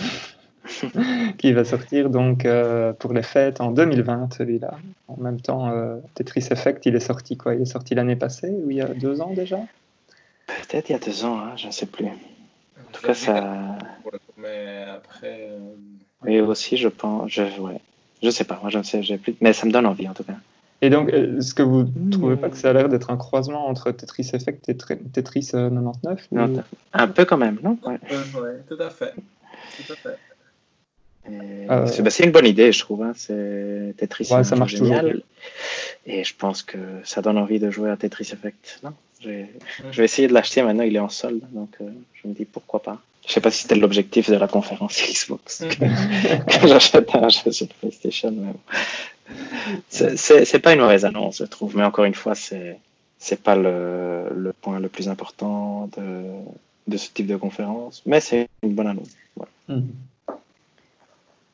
[1.39, 4.79] qui va sortir donc euh, pour les fêtes en 2020, celui-là.
[5.07, 7.55] En même temps, euh, Tetris Effect, il est sorti quoi?
[7.55, 9.59] Il est sorti l'année passée ou il y a deux ans déjà?
[10.47, 12.07] Peut-être il y a deux ans, hein, je ne sais plus.
[12.07, 13.77] En tout cas, ça.
[14.39, 15.49] Mais après.
[15.51, 15.59] Euh,
[16.23, 17.31] oui, aussi, je pense.
[17.31, 17.81] Je, ouais.
[18.23, 19.37] je sais pas, moi je ne sais, j'ai plus.
[19.43, 20.37] Mais ça me donne envie en tout cas.
[20.87, 23.66] Et donc, est-ce que vous ne trouvez pas que ça a l'air d'être un croisement
[23.66, 26.47] entre Tetris Effect et Tetris 99 euh,
[26.93, 27.76] Un peu quand même, non?
[27.84, 27.95] Oui,
[28.68, 29.12] tout à fait.
[29.84, 30.16] Tout à fait.
[31.28, 31.66] Euh,
[32.03, 33.03] bah, c'est une bonne idée, je trouve.
[33.03, 33.14] Hein.
[33.97, 35.22] Tetris, ouais, ça marche génial.
[36.07, 38.78] Et je pense que ça donne envie de jouer à Tetris Effect.
[38.84, 38.93] Non?
[39.20, 41.43] Je vais essayer de l'acheter maintenant, il est en solde.
[41.51, 43.03] Donc euh, je me dis pourquoi pas.
[43.26, 45.64] Je sais pas si c'était l'objectif de la conférence Xbox.
[46.61, 48.30] que j'achète un jeu sur PlayStation.
[48.30, 48.53] Mais
[49.89, 52.79] c'est pas une mauvaise annonce, je trouve, mais encore une fois, c'est
[53.18, 56.24] c'est pas le, le, point le plus important de,
[56.87, 59.16] de, ce type de conférence, mais c'est une bonne annonce.
[59.68, 59.89] Mhm.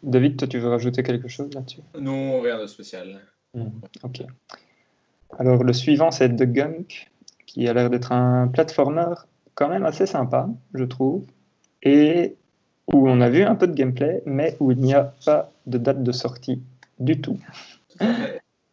[0.02, 1.80] David, toi, tu veux rajouter quelque chose là-dessus?
[1.98, 3.20] Non, rien de spécial.
[3.54, 3.70] Mhm.
[4.02, 4.22] Ok.
[5.38, 7.10] Alors, le suivant, c'est The Gunk,
[7.46, 9.14] qui a l'air d'être un platformer
[9.54, 11.24] quand même assez sympa, je trouve,
[11.82, 12.34] et
[12.92, 15.78] où on a vu un peu de gameplay, mais où il n'y a pas de
[15.78, 16.60] date de sortie
[16.99, 17.38] du tout.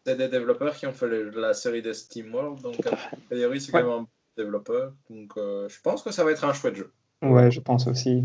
[0.06, 2.96] C'est des développeurs qui ont fait la série de SteamWorld, donc a
[3.28, 4.06] priori c'est quand même un
[4.36, 6.90] développeur, donc euh, je pense que ça va être un chouette jeu.
[7.22, 8.24] Ouais, je pense aussi.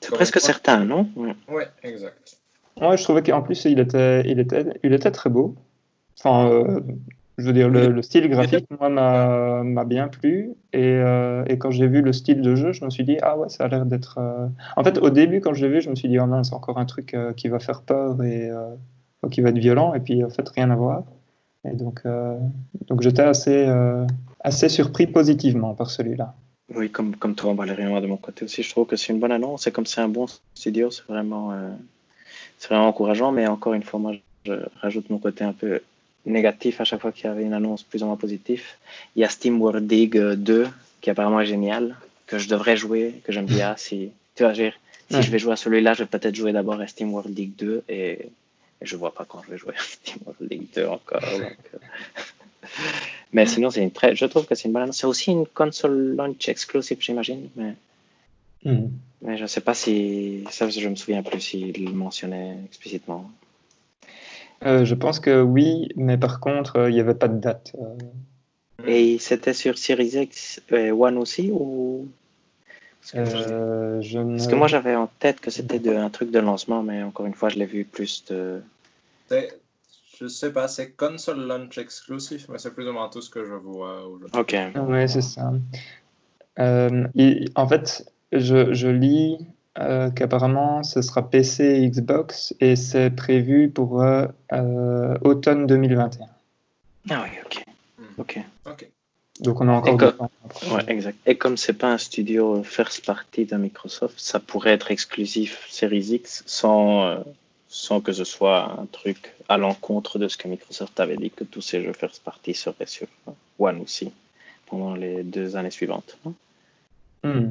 [0.00, 1.08] C'est presque certain, non?
[1.48, 2.38] Ouais, exact.
[2.80, 5.54] Ouais, je trouvais qu'en plus il était, il était, il était très beau.
[6.18, 6.80] Enfin, euh,
[7.38, 10.52] je veux dire, le, style graphique, moi, m'a bien plu.
[10.72, 13.36] Et, euh, et quand j'ai vu le style de jeu, je me suis dit, ah
[13.36, 14.18] ouais, ça a l'air d'être.
[14.76, 16.54] En fait, au début, quand je l'ai vu, je me suis dit, oh non, c'est
[16.54, 18.50] encore un truc qui va faire peur et
[19.30, 21.04] qui va être violent, et puis en fait, rien à voir.
[21.64, 22.38] Et donc, euh,
[22.88, 24.06] donc j'étais assez, euh,
[24.40, 26.34] assez surpris positivement par celui-là.
[26.74, 29.20] Oui, comme, comme toi, Valérie, moi de mon côté aussi, je trouve que c'est une
[29.20, 29.66] bonne annonce.
[29.66, 31.70] Et comme c'est un bon studio, c'est vraiment, euh,
[32.58, 33.32] c'est vraiment encourageant.
[33.32, 34.12] Mais encore une fois, moi,
[34.44, 35.80] je rajoute mon côté un peu
[36.26, 38.64] négatif à chaque fois qu'il y avait une annonce plus ou moins positive.
[39.16, 40.66] Il y a Steam World Dig 2,
[41.00, 41.96] qui apparemment est génial,
[42.26, 43.74] que je devrais jouer, que j'aime bien.
[43.78, 44.72] Si, tu vois, si
[45.10, 47.84] je vais jouer à celui-là, je vais peut-être jouer d'abord à Steam World Dig 2
[47.88, 48.30] et
[48.84, 51.24] je vois pas quand je vais jouer à League 2 encore.
[51.24, 51.48] Euh.
[53.32, 54.98] mais sinon, c'est une très, je trouve que c'est une bonne annonce.
[54.98, 57.48] C'est aussi une console launch exclusive, j'imagine.
[57.56, 57.74] Mais,
[58.64, 58.88] hmm.
[59.22, 60.44] mais je sais pas si.
[60.50, 63.30] Ça, je me souviens plus s'il le mentionnait explicitement.
[64.64, 67.74] Euh, je pense que oui, mais par contre, euh, il n'y avait pas de date.
[68.86, 72.08] Et c'était sur Series X One aussi ou?
[73.00, 76.82] Parce que, je Parce que moi j'avais en tête que c'était un truc de lancement,
[76.82, 78.62] mais encore une fois, je l'ai vu plus de.
[80.20, 83.44] Je sais pas, c'est console launch exclusif, mais c'est plus ou moins tout ce que
[83.44, 84.38] je vois aujourd'hui.
[84.38, 84.56] Ok.
[84.88, 85.52] Oui, c'est ça.
[86.58, 87.06] Euh,
[87.56, 89.38] en fait, je, je lis
[89.78, 94.28] euh, qu'apparemment ce sera PC et Xbox et c'est prévu pour euh,
[95.22, 96.26] automne 2021.
[97.10, 97.64] Ah oui, ok.
[97.98, 98.20] Hmm.
[98.20, 98.40] Ok.
[98.66, 98.88] Ok.
[99.40, 100.30] Donc on a encore
[100.70, 101.18] Ouais, exact.
[101.26, 106.14] Et comme c'est pas un studio first party de Microsoft, ça pourrait être exclusif Series
[106.14, 107.24] X sans
[107.68, 111.42] sans que ce soit un truc à l'encontre de ce que Microsoft avait dit que
[111.42, 113.08] tous ces jeux first party seraient sur
[113.58, 114.12] One aussi
[114.66, 116.16] pendant les deux années suivantes.
[117.24, 117.50] Hmm.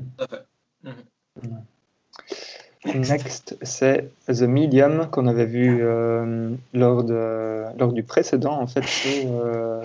[2.86, 8.84] Next, c'est The Medium qu'on avait vu euh, lors, de, lors du précédent en fait
[9.26, 9.82] euh,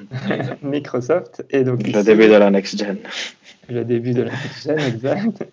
[0.62, 2.98] Microsoft et donc le début de la next gen.
[3.70, 5.46] Le début de la next gen, exact.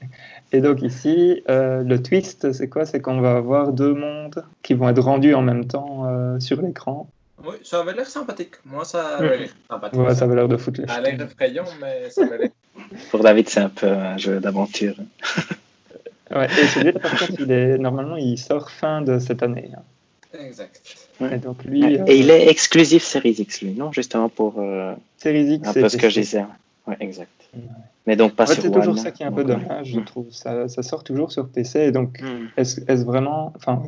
[0.51, 2.85] Et donc ici, euh, le twist, c'est quoi?
[2.85, 6.61] C'est qu'on va avoir deux mondes qui vont être rendus en même temps euh, sur
[6.61, 7.09] l'écran.
[7.43, 8.55] Oui, ça avait l'air sympathique.
[8.65, 9.99] Moi, ça avait l'air sympathique.
[9.99, 12.49] Ouais, ça avait l'air de foutre les Ça a l'air effrayant, mais ça avait l'air.
[13.09, 14.95] Pour David, c'est un peu un jeu d'aventure.
[16.35, 19.71] Ouais, et celui-là, par contre, il est, normalement, il sort fin de cette année.
[19.75, 19.81] hein.
[20.39, 20.81] Exact.
[21.31, 22.01] Et donc, lui, Ouais.
[22.01, 25.73] euh, Et il est exclusif Series X, lui, non Justement pour euh, Series X, un
[25.73, 26.45] c'est peu ce que je disais.
[26.87, 27.29] Ouais, exact.
[27.55, 27.61] Ouais.
[28.07, 29.59] Mais donc pas Ouais, sur c'est toujours One, ça qui est un donc, peu ouais.
[29.59, 30.25] dommage, je trouve.
[30.31, 32.47] Ça, ça sort toujours sur PC, et donc Mm.
[32.57, 33.53] est-ce est-ce vraiment.
[33.55, 33.83] Enfin,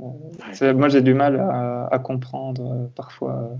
[0.00, 3.50] euh, moi j'ai du mal à, à comprendre euh, parfois.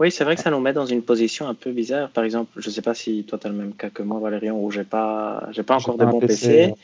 [0.00, 2.10] Oui, c'est vrai que ça nous met dans une position un peu bizarre.
[2.10, 4.56] Par exemple, je sais pas si toi tu as le même cas que moi, Valérian,
[4.56, 6.74] où j'ai pas, j'ai pas encore de un bons PC,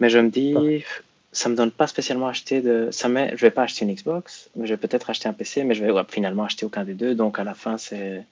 [0.00, 0.82] mais je me dis,
[1.30, 4.48] ça me donne pas spécialement acheter de, ça met, je vais pas acheter une Xbox,
[4.56, 6.94] mais je vais peut-être acheter un PC, mais je vais ouais, finalement acheter aucun des
[6.94, 7.14] deux.
[7.14, 8.24] Donc à la fin, c'est,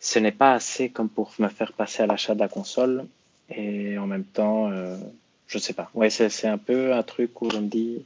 [0.00, 3.06] ce n'est pas assez comme pour me faire passer à l'achat de la console.
[3.48, 4.96] Et en même temps, euh,
[5.46, 5.90] je sais pas.
[5.94, 8.04] Ouais, c'est, c'est un peu un truc où je me dis,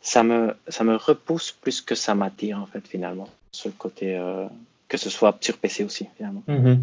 [0.00, 3.28] ça me, ça me repousse plus que ça m'attire en fait finalement.
[3.52, 4.46] Ce côté, euh,
[4.88, 6.42] que ce soit sur PC aussi finalement.
[6.46, 6.82] Mhm.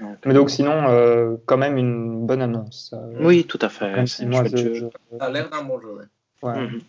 [0.00, 2.92] Donc, Mais donc sinon, euh, quand même une bonne annonce.
[2.94, 4.06] euh, oui, tout à fait.
[4.06, 4.22] Ça
[5.20, 5.92] a l'air d'un bon jeu.
[5.92, 6.04] ouais.
[6.42, 6.60] ouais.
[6.62, 6.80] Mhm.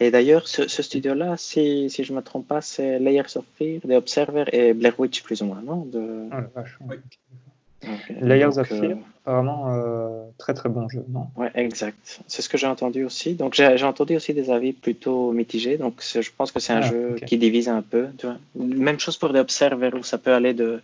[0.00, 3.44] Et d'ailleurs, ce, ce studio-là, si, si je ne me trompe pas, c'est Layers of
[3.56, 5.84] Fear, The Observer et Blair Witch, plus ou moins, non?
[5.86, 6.28] De...
[6.30, 6.96] Oh la vache, ouais.
[6.96, 6.96] Oui.
[7.86, 8.12] Ok.
[8.20, 11.28] Layers Donc, of euh, Fear, apparemment euh, très très bon jeu, non?
[11.36, 12.20] Ouais, exact.
[12.26, 13.34] C'est ce que j'ai entendu aussi.
[13.34, 15.78] Donc, j'ai j'ai entendu aussi des avis plutôt mitigés.
[15.78, 18.08] Donc, je pense que c'est un Ah, jeu qui divise un peu.
[18.18, 18.36] Tu vois.
[18.56, 20.82] Même chose pour The Observer, où ça peut aller de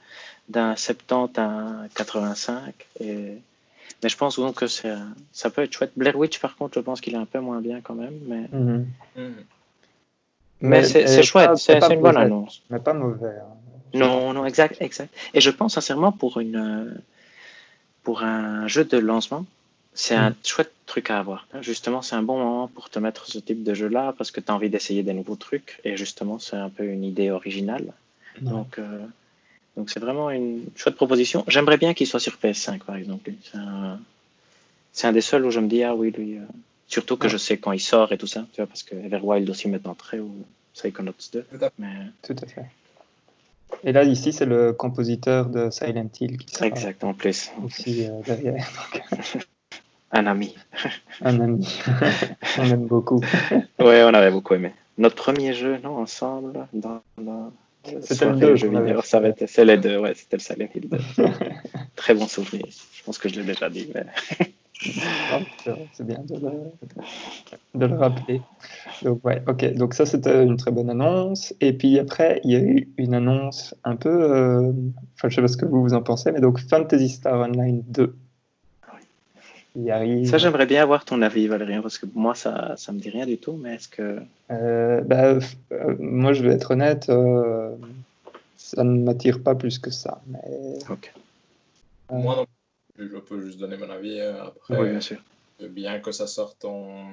[0.48, 2.74] d'un 70 à un 85.
[3.00, 3.38] Et...
[4.02, 5.92] Mais je pense donc que c'est un- ça peut être chouette.
[5.96, 8.18] Blair Witch, par contre, je pense qu'il est un peu moins bien quand même.
[8.28, 8.86] Mais, Mhm.
[9.16, 9.34] Mhm.
[10.60, 11.46] mais, c'est c'est chouette.
[11.50, 12.62] pas- C'est une bonne annonce.
[12.70, 13.26] Mais pas mauvais.
[13.40, 13.56] hein.
[13.94, 15.12] Non, non, exact, exact.
[15.34, 16.90] Et je pense sincèrement pour une euh,
[18.02, 19.46] pour un jeu de lancement,
[19.94, 20.34] c'est un Mm.
[20.44, 21.46] chouette truc à avoir.
[21.62, 24.50] Justement, c'est un bon moment pour te mettre ce type de jeu-là parce que tu
[24.50, 27.92] as envie d'essayer des nouveaux trucs et justement, c'est un peu une idée originale.
[28.40, 29.06] Donc, euh,
[29.76, 31.44] donc c'est vraiment une chouette proposition.
[31.48, 33.30] J'aimerais bien qu'il soit sur PS5 par exemple.
[33.44, 34.00] C'est un,
[35.08, 36.38] un des seuls où je me dis ah oui lui.
[36.38, 36.42] euh,
[36.88, 37.30] Surtout que Ouais.
[37.32, 39.78] je sais quand il sort et tout ça, tu vois, parce que Everwild aussi me
[39.78, 40.30] tenterait ou
[40.74, 41.42] Psychonauts 2.
[41.44, 41.70] Tout à.
[41.78, 42.66] Mais Tout à fait.
[43.82, 47.50] Et là, ici, c'est le compositeur de Silent Hill qui sera exact en plus.
[47.64, 48.66] aussi euh, derrière.
[50.12, 50.54] Un ami.
[51.22, 51.68] Un ami.
[52.58, 53.20] On aime beaucoup.
[53.80, 54.72] Ouais, on avait beaucoup aimé.
[54.96, 57.02] Notre premier jeu, non, ensemble, dans,
[58.00, 60.98] C'était le vidéo, ça avait été, c'est les deux, ouais, c'était le Silent Hill 2.
[61.96, 62.64] Très bon souvenir.
[62.92, 64.06] Je pense que je l'ai déjà dit, mais
[64.80, 66.50] c'est vrai, C'est bien de le,
[67.74, 68.42] de le rappeler.
[69.02, 69.74] Donc, ouais, ok.
[69.74, 71.54] Donc, ça, c'était une très bonne annonce.
[71.60, 74.08] Et puis après, il y a eu une annonce un peu.
[74.10, 74.72] euh,
[75.16, 77.82] Enfin, je sais pas ce que vous, vous en pensez, mais donc Fantasy Star Online
[77.88, 78.14] 2.
[79.76, 80.28] Il arrive.
[80.28, 83.26] ça, j'aimerais bien avoir ton avis, Valérien, parce que moi, ça, ça me dit rien
[83.26, 84.20] du tout, mais est-ce que.
[84.52, 85.38] Euh, bah,
[85.72, 87.70] euh, moi, je vais être honnête, euh,
[88.56, 90.20] ça ne m'attire pas plus que ça.
[90.28, 90.38] Mais,
[90.90, 91.12] Ok.
[92.12, 92.53] euh, Moi non plus,
[92.98, 94.20] je peux juste donner mon avis.
[94.20, 95.22] euh, Après, Oui, bien sûr.
[95.60, 97.10] bien que ça sorte en...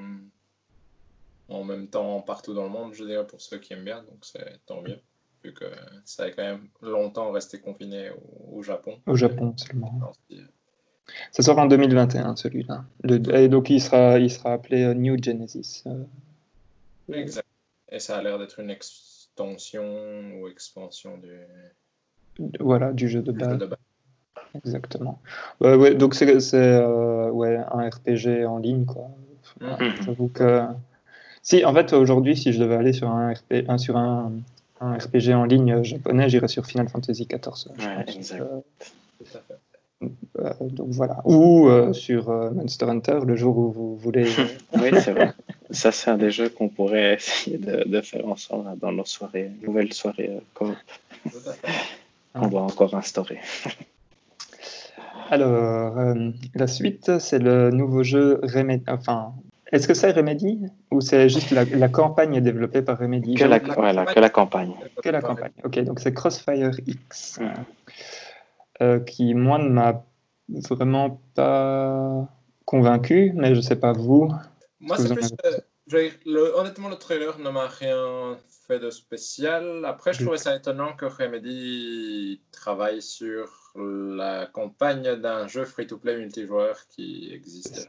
[1.50, 4.24] en même temps partout dans le monde, je dirais, pour ceux qui aiment bien, donc
[4.24, 5.00] c'est tant mieux.
[5.44, 5.66] Vu que
[6.06, 9.02] ça a quand même longtemps resté confiné au, au Japon.
[9.08, 10.14] au Japon seulement.
[10.30, 10.38] C'est-
[11.32, 12.86] Ça sort en 2021, celui-là.
[13.34, 15.84] Et donc, il sera, il sera appelé euh, New Genesis.
[15.88, 16.04] euh,
[17.12, 17.48] Exact.
[17.92, 21.42] Et ça a l'air d'être une extension ou expansion du,
[22.60, 23.60] voilà, du jeu de base.
[24.56, 25.20] Exactement.
[25.62, 29.08] Ouais, donc c'est euh, ouais, un RPG en ligne, quoi.
[29.62, 29.92] Mhm.
[30.06, 30.64] J'avoue que
[31.42, 34.32] si, en fait, aujourd'hui, si je devais aller sur un, RP, un- sur un,
[34.80, 37.72] un RPG en ligne japonais, j'irais sur Final Fantasy XIV.
[37.80, 38.42] Ouais, exact.
[38.42, 40.08] Euh,
[40.40, 41.22] euh, donc voilà.
[41.26, 44.26] Ou euh, sur euh, Monster Hunter, le jour où vous voulez.
[44.26, 44.46] euh,
[44.82, 45.34] Oui, c'est vrai.
[45.70, 49.06] Ça, c'est un des jeux qu'on pourrait essayer de, de faire ensemble là, dans nos
[49.06, 50.76] soirées, nouvelles soirées euh, coop
[52.34, 53.40] qu'on doit encore instaurer.
[55.32, 58.84] Alors, euh, la suite, c'est le nouveau jeu Remedy.
[58.90, 59.34] Enfin,
[59.72, 60.60] est-ce que c'est Remedy
[60.92, 63.36] ou c'est juste la, la campagne développée par Remedy?
[63.36, 64.14] Que la, la voilà, campagne.
[64.16, 64.74] que la campagne.
[65.02, 65.52] Que la campagne.
[65.64, 67.40] Ok, donc c'est Crossfire X,
[68.82, 70.04] euh, qui moi ne m'a
[70.70, 72.28] vraiment pas
[72.66, 74.30] convaincu, mais je sais pas vous.
[74.82, 75.24] Moi, c'est plus.
[75.24, 79.86] avez euh, je veux dire, le- honnêtement, le trailer ne m'a rien fait de spécial.
[79.86, 80.26] Après, je Mhm.
[80.26, 87.86] trouvais ça étonnant que Remedy travaille sur la campagne d'un jeu free-to-play multijoueur qui existait.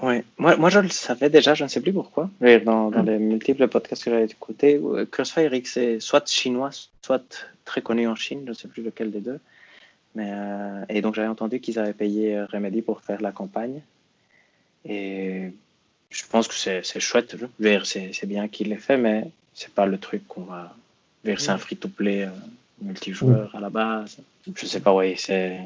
[0.00, 0.24] Ouais.
[0.38, 2.30] Moi, moi, je le savais déjà, je ne sais plus pourquoi.
[2.40, 6.70] Mais Dans, dans les multiples podcasts que j'avais écoutés, euh, Crossfire X est soit chinois,
[7.02, 9.38] soit très connu en Chine, je ne sais plus lequel des deux.
[10.14, 13.80] Mais, euh, et donc, j'avais entendu qu'ils avaient payé euh, Remedy pour faire la campagne.
[14.84, 15.52] Et
[16.10, 17.36] je pense que c'est c'est chouette.
[17.38, 20.42] je veux dire, C'est c'est bien qu'il l'ait fait, mais c'est pas le truc qu'on
[20.42, 20.74] va
[21.24, 22.28] C'est un free-to-play
[22.80, 24.18] multijoueur à la base.
[24.54, 25.60] Je sais pas, oui, c'est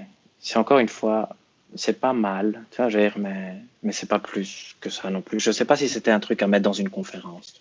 [0.56, 1.30] encore une fois,
[1.74, 5.40] c'est pas mal, tu vois, mais, mais c'est pas plus que ça non plus.
[5.40, 7.60] Je sais pas si c'était un truc à mettre dans une conférence.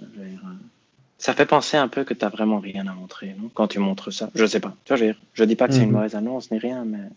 [1.18, 3.80] ça fait penser un peu que tu n'as vraiment rien à montrer, non Quand tu
[3.80, 4.30] montres ça.
[4.36, 4.76] Je sais pas.
[4.86, 5.96] Tu vois, je, dis pas que c'est une mhm.
[5.96, 7.10] mauvaise annonce ni rien, mais,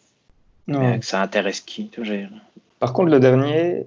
[0.66, 2.16] mais que ça intéresse qui, tu vois,
[2.78, 3.86] Par contre, le dernier,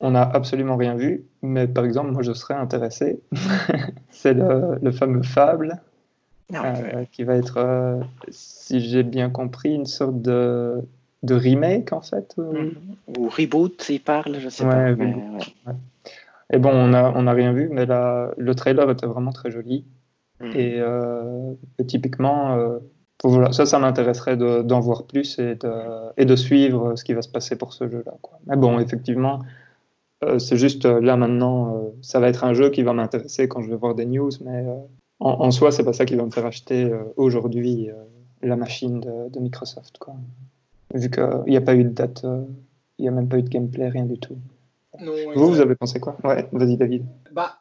[0.00, 3.20] on n'a absolument rien vu, mais par exemple, moi je serais intéressé.
[4.10, 5.80] c'est le, le, fameux Fable,
[6.54, 10.80] euh, qui va être, euh, si j'ai bien compris, une sorte de,
[11.22, 12.34] de remake en fait.
[12.38, 13.28] Ou, mhm.
[13.28, 14.90] reboot, il parle, je sais pas.
[16.50, 19.50] Et bon, on n'a on a rien vu, mais là, le trailer était vraiment très
[19.50, 19.84] joli.
[20.40, 20.52] Mhm.
[20.56, 22.56] Euh, et, typiquement,
[23.22, 25.72] voilà, ça, ça m'intéresserait d'en voir plus et de,
[26.16, 28.14] et de suivre ce qui va se passer pour ce jeu-là.
[28.46, 29.40] Mais bon, effectivement,
[30.38, 33.76] c'est juste là maintenant, ça va être un jeu qui va m'intéresser quand je vais
[33.76, 34.64] voir des news, mais
[35.20, 37.94] en, en soi, c'est pas ça qui va me faire acheter euh, aujourd'hui euh,
[38.42, 39.98] la machine de, Microsoft.
[39.98, 40.14] Quoi.
[40.94, 42.44] Vu qu'il n'y a pas eu de date, euh,
[42.98, 44.38] il n'y a même pas eu de gameplay, rien du tout.
[44.98, 46.16] vous, vous avez pensé quoi?
[46.24, 47.06] Ouais, vas-y David.
[47.32, 47.60] Bah,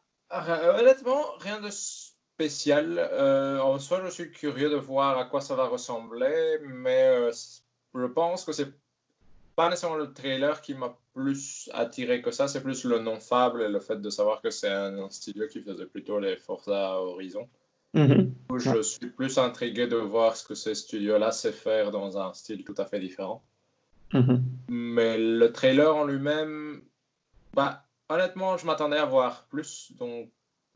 [0.79, 2.99] honnêtement, rien de spécial.
[3.61, 7.31] en soi, je suis curieux de voir à quoi ça va ressembler, mais
[7.95, 8.67] je pense que c'est
[9.57, 13.63] pas nécessairement le trailer qui m'a plus attiré que ça, c'est plus le nom Fable
[13.63, 17.49] et le fait de savoir que c'est un, studio qui faisait plutôt les Forza Horizon.
[17.95, 18.35] Mhm.
[18.55, 22.63] Je suis plus intrigué de voir ce que ce studio-là sait faire dans un style
[22.63, 23.43] tout à fait différent.
[24.13, 24.43] Mhm.
[24.69, 26.83] Mais le trailer en lui-même,
[27.55, 29.91] bah, honnêtement, je m'attendais à voir plus.
[29.97, 30.29] Donc,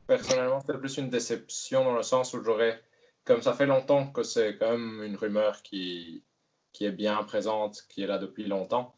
[0.08, 2.82] personnellement, c'était plus une déception dans le sens où j'aurais,
[3.24, 6.24] comme ça fait longtemps que c'est quand même une rumeur qui,
[6.72, 8.94] qui est bien présente, qui est là depuis longtemps.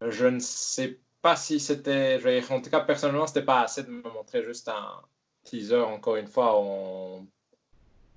[0.00, 2.20] Je ne sais pas si c'était,
[2.50, 5.02] en tout cas personnellement, c'était pas assez de me montrer juste un
[5.44, 7.26] teaser encore une fois en,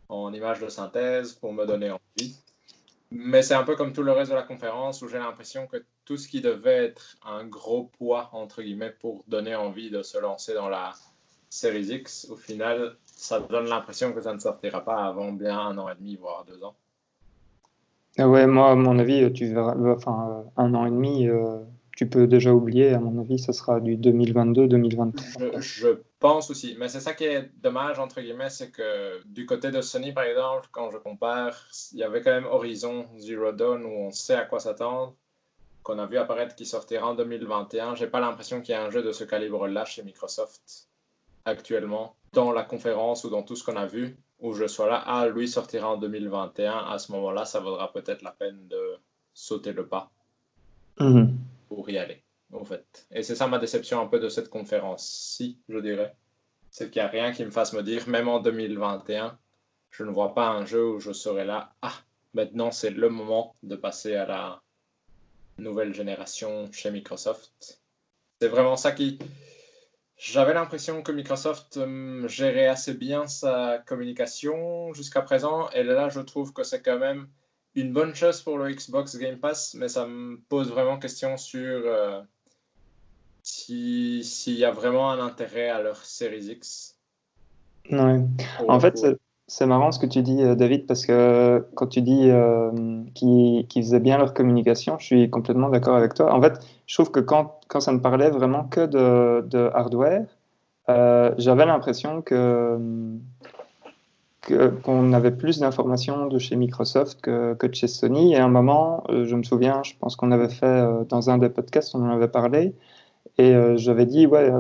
[0.10, 2.36] en image de synthèse pour me donner envie.
[3.12, 5.84] Mais c'est un peu comme tout le reste de la conférence où j'ai l'impression que
[6.06, 10.18] tout ce qui devait être un gros poids, entre guillemets, pour donner envie de se
[10.18, 10.94] lancer dans la
[11.50, 15.78] Series X, au final, ça donne l'impression que ça ne sortira pas avant bien un
[15.80, 16.76] an et demi, voire deux ans.
[18.18, 21.60] Ah ouais, moi, à mon avis, tu verras, enfin, euh, un an et demi, euh,
[21.96, 22.94] tu peux déjà oublier.
[22.94, 25.60] À mon avis, ce sera du 2022-2023.
[25.60, 29.72] Je, pense aussi, mais c'est ça qui est dommage entre guillemets, c'est que du côté
[29.72, 31.56] de Sony, par exemple, quand je compare,
[31.94, 35.16] il y avait quand même Horizon Zero Dawn où on sait à quoi s'attendre,
[35.82, 37.96] qu'on a vu apparaître qui sortira en 2021.
[37.96, 40.90] J'ai pas l'impression qu'il y ait un jeu de ce calibre-là chez Microsoft
[41.46, 45.04] actuellement dans la conférence ou dans tout ce qu'on a vu où je sois là,
[45.06, 48.98] ah, lui sortira en 2021, à ce moment-là, ça vaudra peut-être la peine de
[49.34, 50.12] sauter le pas
[51.00, 51.38] mhm.
[51.68, 52.24] pour y aller,
[52.54, 53.08] en fait.
[53.12, 56.16] Et c'est ça ma déception un peu de cette conférence-ci, je dirais.
[56.72, 59.38] C'est qu'il n'y a rien qui me fasse me dire, même en 2021,
[59.92, 61.96] je ne vois pas un jeu où je serai là, ah,
[62.34, 64.62] maintenant c'est le moment de passer à la
[65.58, 67.82] nouvelle génération chez Microsoft.
[68.40, 69.20] C'est vraiment ça qui,
[70.20, 75.70] j'avais l'impression que Microsoft euh, gérait assez bien sa communication jusqu'à présent.
[75.70, 77.30] Et là, je trouve que c'est quand même
[77.74, 81.82] une bonne chose pour le Xbox Game Pass, mais ça me pose vraiment question sur
[81.86, 82.22] euh,
[83.44, 86.98] s'il y a vraiment un intérêt à leur Series X.
[87.90, 88.20] Ouais.
[88.68, 89.00] En fait,
[89.50, 92.72] c'est marrant ce que tu dis, euh, David, parce que quand tu dis euh,
[93.16, 96.34] qu'ils faisaient bien leur communication, je suis complètement d'accord avec toi.
[96.34, 100.26] En fait, je trouve que quand, quand ça ne parlait vraiment que de, de hardware,
[100.90, 102.78] euh, j'avais l'impression que
[104.84, 108.34] qu'on avait plus d'informations de chez Microsoft que, que, de chez Sony.
[108.34, 111.50] Et à un moment, je me souviens, je pense qu'on avait fait dans un des
[111.50, 112.74] podcasts, on en avait parlé,
[113.38, 114.52] et j'avais dit, ouais,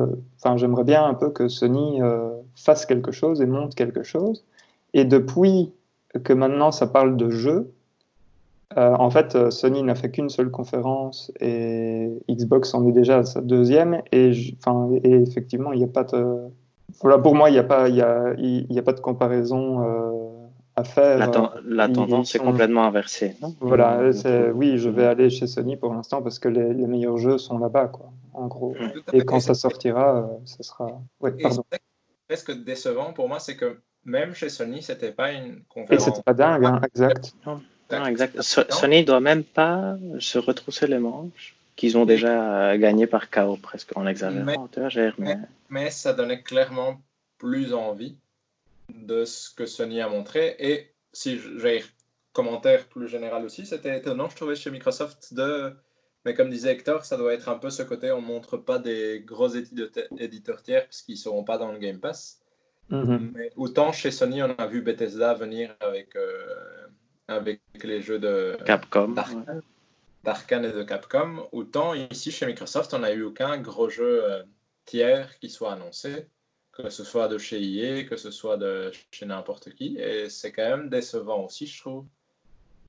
[0.57, 2.01] j'aimerais bien un peu que Sony
[2.55, 4.43] fasse quelque chose et monte quelque chose.
[4.93, 5.71] Et depuis
[6.23, 7.71] que maintenant ça parle de jeux,
[8.77, 13.19] euh, en fait, euh, Sony n'a fait qu'une seule conférence et Xbox en est déjà
[13.19, 14.01] à sa deuxième.
[14.11, 16.37] Et, enfin, et effectivement, il n'y a pas de.
[17.01, 20.11] Voilà, pour moi, il n'y a, pas, il a, il a pas de comparaison euh,
[20.75, 21.17] à faire.
[21.65, 23.35] La, tendance est complètement inversée.
[23.59, 24.11] Voilà,
[24.53, 27.57] oui, je vais aller chez Sony pour l'instant parce que les, les, meilleurs jeux sont
[27.57, 28.75] là-bas, quoi, en gros.
[29.13, 31.01] Et quand ça sortira, ça sera.
[31.21, 31.63] Ouais, pardon.
[32.27, 36.05] Presque décevant pour moi, c'est que même chez Sony, c'était pas une conférence.
[36.05, 37.33] c'était pas dingue, hein, exact.
[37.45, 38.41] Non, exact.
[38.41, 43.95] Sony doit même pas se retrousser les manches qu'ils ont déjà gagné par KO presque
[43.95, 44.45] en exagérant.
[45.17, 45.37] Mais,
[45.69, 47.01] mais, ça donnait clairement
[47.37, 48.17] plus envie
[48.93, 50.55] de ce que Sony a montré.
[50.59, 51.83] Et si j'ai
[52.33, 55.73] commentaire plus général aussi, c'était étonnant, je trouvais, chez Microsoft de.
[56.25, 59.23] Mais comme disait Hector, ça doit être un peu ce côté on montre pas des
[59.25, 62.38] gros éditeurs tiers parce qu'ils seront pas dans le Game Pass.
[62.89, 63.31] Mhm.
[63.35, 66.87] Mais autant chez Sony, on a vu Bethesda venir avec, euh,
[67.27, 69.13] avec les jeux de Capcom.
[69.15, 69.59] Ouais.
[70.23, 74.43] d'Arkane et de Capcom, autant ici chez Microsoft, on n'a eu aucun gros jeu euh,
[74.85, 76.27] tiers qui soit annoncé,
[76.73, 79.97] que ce soit de chez EA, que ce soit de chez n'importe qui.
[79.97, 82.05] Et c'est quand même décevant aussi, je trouve,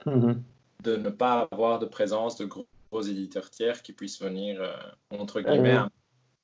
[0.06, 0.42] Mhm.
[0.82, 4.72] de ne pas avoir de présence de gros, gros éditeurs tiers qui puissent venir, euh,
[5.10, 5.82] entre guillemets, Euh.
[5.82, 5.90] en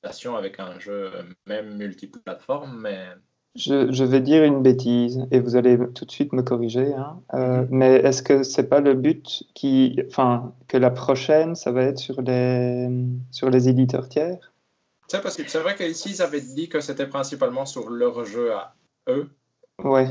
[0.02, 1.10] présentation avec un jeu
[1.46, 3.06] même multiplateforme, mais
[3.56, 6.92] Je, je vais dire une bêtise et vous allez tout de suite me corriger.
[6.94, 7.20] hein.
[7.34, 7.68] Euh, Mhm.
[7.70, 11.98] mais est-ce que c'est pas le but qui, enfin, que la prochaine, ça va être
[11.98, 12.88] sur les,
[13.30, 14.52] sur les éditeurs tiers?
[15.08, 18.52] c'est parce que c'est vrai qu'ici, ils avaient dit que c'était principalement sur leur jeu
[18.52, 18.74] à
[19.08, 19.28] eux.
[19.84, 20.08] Ouais.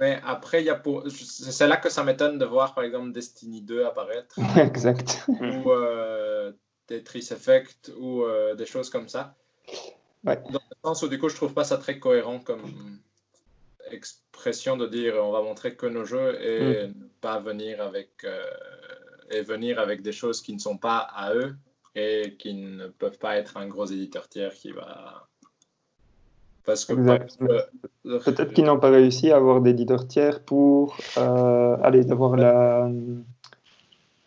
[0.00, 1.04] Mais après, il y a pour...
[1.10, 4.36] c'est là que ça m'étonne de voir, par exemple, Destiny 2 apparaître.
[4.56, 5.26] exact.
[5.28, 6.52] ou euh,
[6.86, 9.34] Tetris Effect ou euh, des choses comme ça.
[10.24, 10.36] Ouais.
[10.50, 12.62] Dans le sens où du coup je trouve pas ça très cohérent comme
[13.90, 18.44] expression de dire on va montrer que nos jeux et ne pas venir avec euh,
[19.30, 21.56] et venir avec des choses qui ne sont pas à eux
[21.94, 25.26] et qui ne peuvent pas être un gros éditeur tiers qui va
[26.64, 26.92] parce que
[28.02, 32.88] Peut-être qu'ils n'ont pas réussi à avoir d'éditeurs tiers pour euh, aller d'avoir la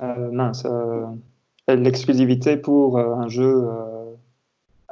[0.02, 1.06] euh, mince euh,
[1.68, 3.70] l'exclusivité pour euh, un jeu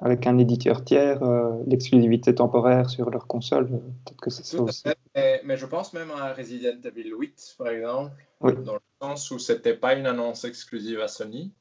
[0.01, 3.65] avec un éditeur tiers, euh, l'exclusivité temporaire sur leur console.
[3.65, 4.81] euh, Peut-être que c'est ça aussi.
[4.83, 4.97] fait.
[5.15, 8.53] Mais, mais je pense même à Resident Evil 8, par exemple, Oui.
[8.63, 11.51] dans le sens où c'était pas une annonce exclusive à Sony,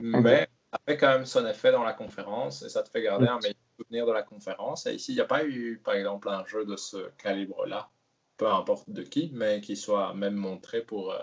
[0.00, 0.50] mais Exact.
[0.72, 3.30] ça fait quand même son effet dans la conférence et ça te fait garder Oui.
[3.30, 4.86] un meilleur souvenir de la conférence.
[4.86, 7.88] Et ici, il n'y a pas eu, par exemple, un jeu de ce calibre-là,
[8.36, 11.18] peu importe de qui, mais qui soit même montré pour, euh,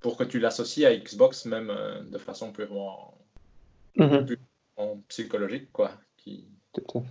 [0.00, 3.18] pour que tu l'associes à Xbox, même euh, de façon purement
[3.96, 4.26] Mhm.
[4.82, 5.92] En psychologique, quoi.
[6.16, 6.44] Qui...
[6.72, 7.06] Tout à fait.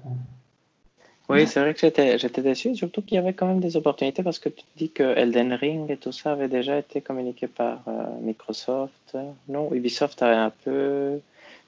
[1.30, 4.22] Oui, c'est vrai que j'étais, j'étais déçu, surtout qu'il y avait quand même des opportunités
[4.22, 7.84] parce que tu dis que Elden Ring et tout ça avait déjà été communiqué par
[7.88, 9.17] euh, Microsoft.
[9.47, 11.22] Non, Ubisoft avait un peu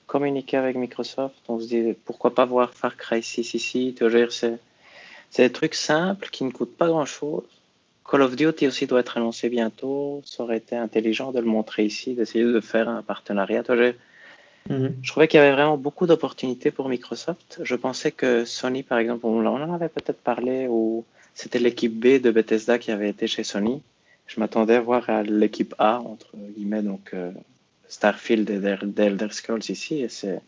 [0.06, 1.36] communiqué avec Microsoft.
[1.48, 3.96] On se dit pourquoi pas voir Far Cry 6 ici.
[3.98, 4.58] Tu veux dire, c'est,
[5.30, 7.44] c'est des trucs simples qui ne coûtent pas grand chose.
[8.10, 10.22] Call of Duty aussi doit être annoncé bientôt.
[10.26, 13.64] Ça aurait été intelligent de le montrer ici, d'essayer de faire un partenariat.
[13.64, 13.94] Tu vois,
[14.70, 14.96] Mhm.
[15.02, 17.60] je trouvais qu'il y avait vraiment beaucoup d'opportunités pour Microsoft.
[17.62, 21.04] Je pensais que Sony, par exemple, on en avait peut-être parlé, ou
[21.34, 23.82] c'était l'équipe B de Bethesda qui avait été chez Sony.
[24.28, 27.32] Je m'attendais à voir à l'équipe A, entre guillemets, donc euh,
[27.90, 30.40] Starfield et d'El- d'Elder Scrolls ici, et c'est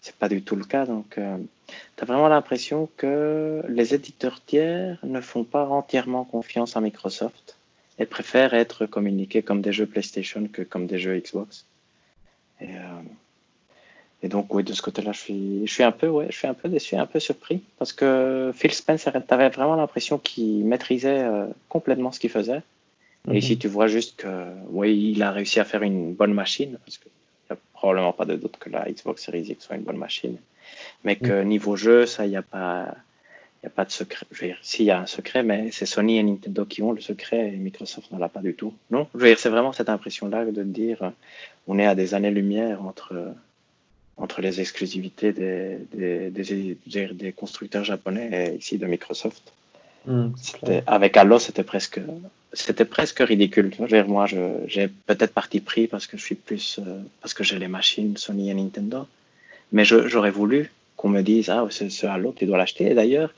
[0.00, 0.84] c'est pas du tout le cas.
[0.84, 6.80] Donc, tu as vraiment l'impression que les éditeurs tiers ne font pas entièrement confiance à
[6.80, 7.56] Microsoft
[7.98, 11.64] et préfèrent être communiqués comme des jeux PlayStation que comme des jeux Xbox.
[12.60, 13.00] Et, euh,
[14.22, 16.46] et donc, oui, de ce côté-là, je suis, je suis un peu, ouais, je suis
[16.46, 21.24] un peu déçu, un peu surpris, parce que Phil Spencer, t'avais vraiment l'impression qu'il maîtrisait
[21.24, 22.62] euh, complètement ce qu'il faisait.
[23.28, 23.36] Et Mhm.
[23.36, 24.28] ici, tu vois juste que,
[24.70, 27.10] oui, il a réussi à faire une bonne machine, parce qu'il
[27.50, 30.36] n'y a probablement pas de doute que la Xbox Series X soit une bonne machine.
[31.04, 32.94] Mais que niveau jeu, ça, il n'y a pas,
[33.62, 34.24] il a pas de secret.
[34.30, 36.92] Je veux dire, s'il y a un secret, mais c'est Sony et Nintendo qui ont
[36.92, 38.72] le secret et Microsoft ne l'a pas du tout.
[38.90, 41.12] Non, je veux dire, c'est vraiment cette impression-là de dire,
[41.66, 43.34] on est à des années-lumière entre,
[44.16, 49.52] entre les exclusivités des, des, des, des- des constructeurs japonais et ici de Microsoft.
[50.36, 52.00] C'était- Avec Halo, c'était presque,
[52.52, 53.70] c'était presque ridicule.
[53.70, 53.86] tu vois.
[53.86, 54.26] Je veux dire, Moi,
[54.66, 58.16] j'ai peut-être parti pris parce que je suis plus, euh, parce que j'ai les machines
[58.16, 59.06] Sony et Nintendo.
[59.70, 62.90] Mais j'aurais voulu qu'on me dise, ah, ce, ce Halo, tu dois l'acheter.
[62.90, 63.32] Et d'ailleurs,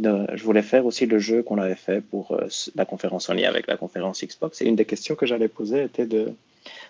[0.00, 3.66] je voulais faire aussi le jeu qu'on avait fait pour euh, la conférence Sony avec
[3.66, 4.62] la conférence Xbox.
[4.62, 6.32] Et une des questions que j'allais poser était de,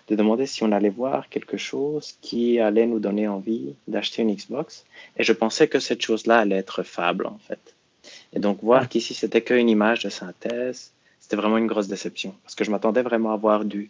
[0.07, 4.33] de demander si on allait voir quelque chose qui allait nous donner envie d'acheter une
[4.33, 4.85] Xbox.
[5.17, 7.75] Et je pensais que cette chose-là allait être Fable, en fait.
[8.33, 12.35] Et donc, voir qu'ici, c'était qu'une image de synthèse, c'était vraiment une grosse déception.
[12.43, 13.89] Parce que je m'attendais vraiment à voir du,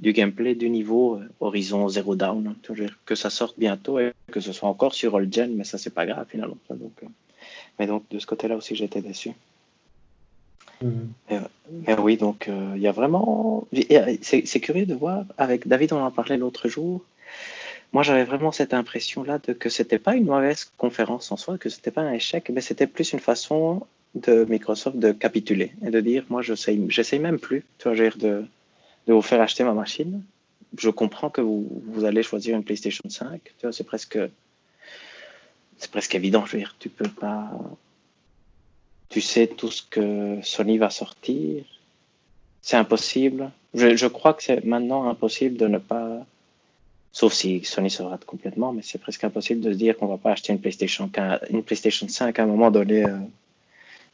[0.00, 4.52] du gameplay du niveau euh, Horizon Zero dire, que ça sorte bientôt et que ce
[4.52, 6.58] soit encore sur All Gen, mais ça, c'est pas grave finalement.
[6.70, 7.06] Donc, euh,
[7.78, 9.32] mais donc, de ce côté-là aussi, j'étais déçu.
[11.70, 13.66] Mais oui, donc euh, il y a vraiment.
[14.22, 15.24] C'est curieux de voir.
[15.38, 17.02] Avec David, on en parlait l'autre jour.
[17.92, 21.68] Moi, j'avais vraiment cette impression-là de que c'était pas une mauvaise conférence en soi, que
[21.68, 26.00] c'était pas un échec, mais c'était plus une façon de Microsoft de capituler et de
[26.00, 28.44] dire moi, j'essaye, j'essaye même plus, tu vois, je de,
[29.06, 30.22] de vous faire acheter ma machine.
[30.78, 33.40] Je comprends que vous, vous allez choisir une PlayStation 5.
[33.42, 34.18] Tu vois, c'est presque,
[35.78, 36.46] c'est presque évident.
[36.46, 37.50] Je veux dire, tu peux pas.
[39.12, 41.64] Tu sais tout ce que Sony va sortir.
[42.62, 43.50] C'est impossible.
[43.74, 46.24] Je, je crois que c'est maintenant impossible de ne pas.
[47.12, 50.16] Sauf si Sony se rate complètement, mais c'est presque impossible de se dire qu'on va
[50.16, 53.18] pas acheter une PlayStation 15 une PlayStation 5 à un moment donné euh,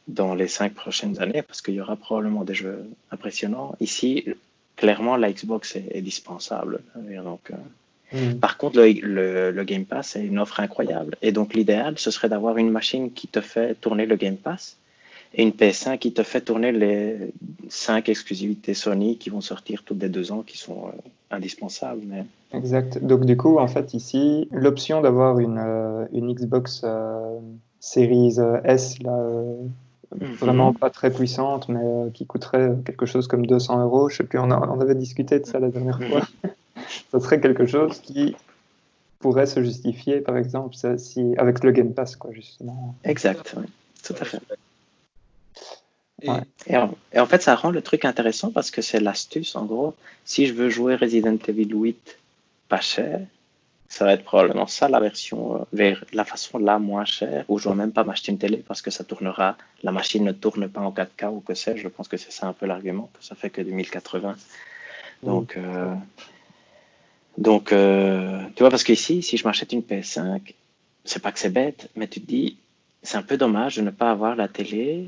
[0.09, 3.77] dans les cinq prochaines années, parce qu'il y aura probablement des jeux impressionnants.
[3.79, 4.25] Ici,
[4.75, 6.81] clairement, la Xbox est, indispensable.
[7.23, 8.39] Donc, euh, mm.
[8.39, 11.15] Par contre, le, le, Game Pass est une offre incroyable.
[11.21, 14.75] Et donc, l'idéal, ce serait d'avoir une machine qui te fait tourner le Game Pass
[15.33, 17.31] et une PS5 qui te fait tourner les
[17.69, 20.91] cinq exclusivités Sony qui vont sortir toutes les deux ans, qui sont euh,
[21.31, 22.01] indispensables.
[22.05, 22.25] Mais...
[22.53, 23.03] Exact.
[23.03, 26.83] Donc du coup, en fait, ici, l'option d'avoir une, euh, une Xbox
[27.79, 29.17] Series S, là,
[30.15, 30.33] Mhm.
[30.33, 34.09] vraiment pas très puissante, mais euh, qui coûterait quelque chose comme 200 euros.
[34.09, 36.21] Je sais plus, on, on avait discuté de ça la dernière fois.
[36.43, 36.51] Mhm.
[37.11, 38.35] ça serait quelque chose qui
[39.19, 42.95] pourrait se justifier, par exemple, si, avec le Game Pass, quoi, justement.
[43.03, 43.55] Exact,
[44.03, 44.39] tout à fait.
[46.21, 46.73] Et,
[47.13, 49.95] et, en, fait, ça rend le truc intéressant parce que c'est l'astuce, en gros.
[50.25, 52.17] Si je veux jouer Resident Evil 8
[52.67, 53.21] pas cher,
[53.89, 57.57] ça va être probablement ça la version euh, vers la façon là moins chère où
[57.57, 60.31] je ne dois même pas m'acheter une télé parce que ça tournera, la machine ne
[60.31, 61.81] tourne pas en 4K ou que sais-je.
[61.81, 64.35] Je pense que c'est ça un peu l'argument, que ça fait que 2080.
[65.23, 65.93] Donc, euh,
[67.37, 70.53] donc euh, tu vois, parce qu'ici, si je m'achète une PS5,
[71.03, 72.57] c'est pas que c'est bête, mais tu te dis,
[73.01, 75.07] c'est un peu dommage de ne pas avoir la télé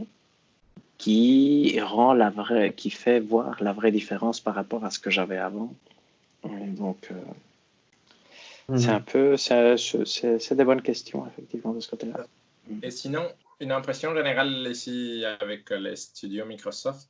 [1.02, 5.10] qui rend la vraie, qui fait voir la vraie différence par rapport à ce que
[5.10, 5.74] j'avais avant.
[6.44, 7.10] Donc,
[8.68, 8.96] c'est mhm.
[8.96, 12.28] un peu, c'est des bonnes questions, effectivement, de ce côté-là.
[12.84, 13.28] Et sinon,
[13.60, 17.10] une impression générale ici avec les studios Microsoft,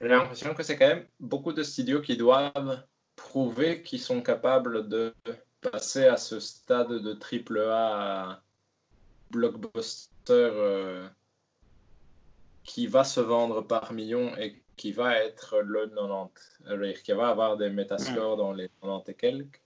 [0.00, 2.82] j'ai l'impression que c'est quand même beaucoup de studios qui doivent
[3.14, 5.14] prouver qu'ils sont capables de
[5.60, 8.40] passer à ce stade de triple A
[9.30, 11.06] blockbuster euh,
[12.66, 17.56] qui va se vendre par millions et qui va être le 90, qui va avoir
[17.56, 19.62] des métascores dans les 90 et quelques.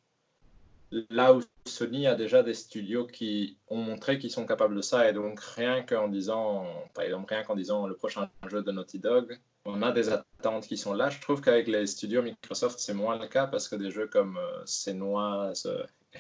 [1.09, 5.09] Là où Sony a déjà des studios qui ont montré qu'ils sont capables de ça,
[5.09, 8.99] et donc rien qu'en disant, par exemple, rien qu'en disant le prochain jeu de Naughty
[8.99, 11.11] Dog, on a des attentes qui sont là.
[11.11, 14.37] Je trouve qu'avec les studios Microsoft, c'est moins le cas parce que des jeux comme
[14.37, 15.53] euh, Senua,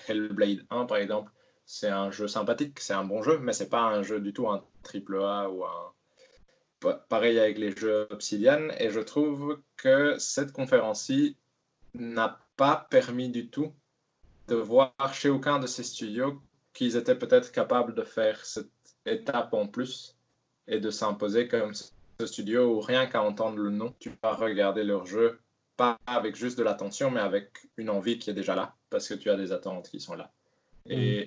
[0.07, 1.33] Hellblade 1 par exemple,
[1.67, 4.49] c'est un jeu sympathique, c'est un bon jeu, mais c'est pas un jeu du tout
[4.49, 5.93] un triple A ou un
[7.09, 8.69] pareil avec les jeux Obsidian.
[8.79, 11.37] Et je trouve que cette conférence-ci
[11.95, 13.73] n'a pas permis du tout
[14.49, 16.41] de voir chez aucun de ces studios
[16.73, 18.71] qu'ils étaient peut-être capables de faire cette
[19.07, 20.17] étape en plus
[20.67, 24.85] et de s'imposer comme ce studio où rien qu'à entendre le nom, tu vas regarder
[24.85, 25.41] leur jeu,
[25.77, 29.15] pas avec juste de l'attention, mais avec une envie qui est déjà là, parce que
[29.15, 30.33] tu as des attentes qui sont là.
[30.87, 31.27] Et,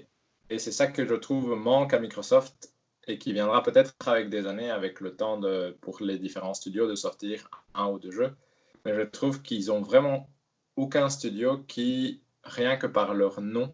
[0.50, 0.54] mm.
[0.54, 2.73] et c'est ça que je trouve manque à Microsoft
[3.08, 6.88] et qui viendra peut-être avec des années, avec le temps de, pour les différents studios
[6.88, 8.34] de sortir un ou deux jeux.
[8.86, 10.30] Mais je trouve qu'ils ont vraiment
[10.76, 13.74] aucun studio qui rien que par leur nom,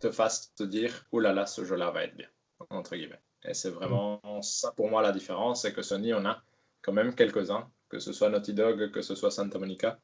[0.00, 2.28] te fasse te dire «Oh là là, ce jeu-là va être bien»,
[2.70, 3.20] entre guillemets.
[3.44, 6.42] Et c'est vraiment ça pour moi la différence, c'est que Sony, on a
[6.82, 9.98] quand même quelques-uns, que ce soit Naughty Dog, que ce soit Santa Monica,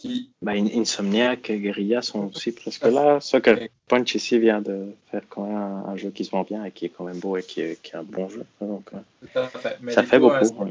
[0.00, 0.30] qui...
[0.40, 3.18] Bah, Insomniac et Guerrilla sont aussi presque là.
[3.20, 6.72] Que Punch ici vient de faire quand même un, jeu qui se vend bien et
[6.72, 8.44] qui est quand même beau et qui est, un bon jeu.
[8.60, 9.44] Donc, euh,
[9.90, 10.70] ça fait beaucoup.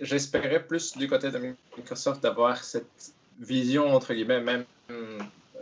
[0.00, 1.38] J'espérais plus du côté de
[1.76, 4.64] Microsoft d'avoir cette vision, entre guillemets, même,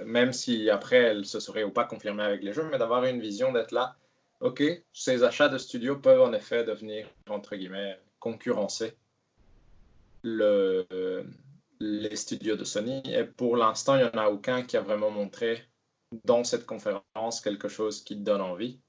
[0.05, 3.21] même si après elle se serait ou pas confirmée avec les jeux, mais d'avoir une
[3.21, 3.97] vision d'être là.
[4.41, 4.63] Ok,
[4.93, 8.95] ces achats de studios peuvent en effet devenir, entre guillemets, concurrencer
[10.23, 10.87] le,
[11.81, 13.03] les studios de Sony.
[13.07, 15.63] Et pour l'instant, il n'y en a aucun qui a vraiment montré
[16.25, 18.81] dans cette conférence quelque chose qui donne envie.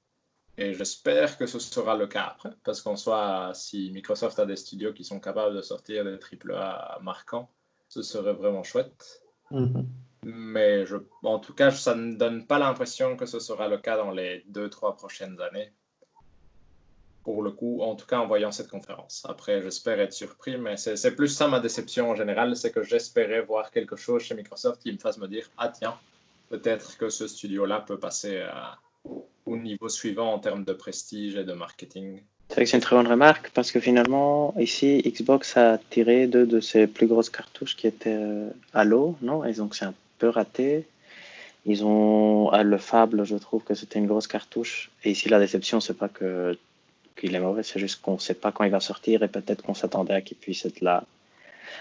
[0.58, 4.56] Et j'espère que ce sera le cas après, parce qu'en soit, si Microsoft a des
[4.56, 7.52] studios qui sont capables de sortir des AAA marquants,
[7.90, 9.22] ce serait vraiment chouette.
[9.52, 9.88] Mhm.
[10.24, 13.98] Mais je, en tout cas, ça ne donne pas l'impression que ce sera le cas
[13.98, 15.72] dans les deux, trois prochaines années.
[17.28, 19.26] Pour le coup, en tout cas en voyant cette conférence.
[19.28, 23.42] Après, j'espère être surpris, mais c'est plus ça ma déception en général, c'est que j'espérais
[23.42, 25.96] voir quelque chose chez Microsoft qui me fasse me dire, ah tiens,
[26.48, 28.46] peut-être que ce studio-là peut passer
[29.46, 32.22] au niveau suivant en termes de prestige et de marketing.
[32.48, 36.28] C'est vrai que c'est une très bonne remarque parce que finalement, ici, Xbox a tiré
[36.28, 39.44] deux de ses plus grosses cartouches qui étaient euh, Halo, non?
[39.44, 40.86] Et donc c'est un peu raté.
[41.66, 44.92] Ils ont à le Fable, je trouve que c'était une grosse cartouche.
[45.04, 46.58] Et ici, la déception, c'est pas que
[47.18, 49.64] qu'il est mauvais, c'est juste qu'on ne sait pas quand il va sortir et peut-être
[49.64, 51.04] qu'on s'attendait à qu'il puisse être là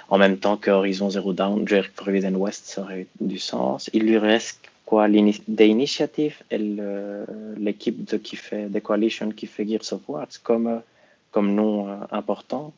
[0.09, 3.91] en même temps que Horizon Zero Dawn, Jerry Forbidden West, ça aurait eu du sens.
[3.93, 6.59] Il lui reste quoi des initiatives et
[7.59, 10.81] l'équipe de qui fait des coalitions qui fait Gears of War comme
[11.33, 12.73] comme nom euh, important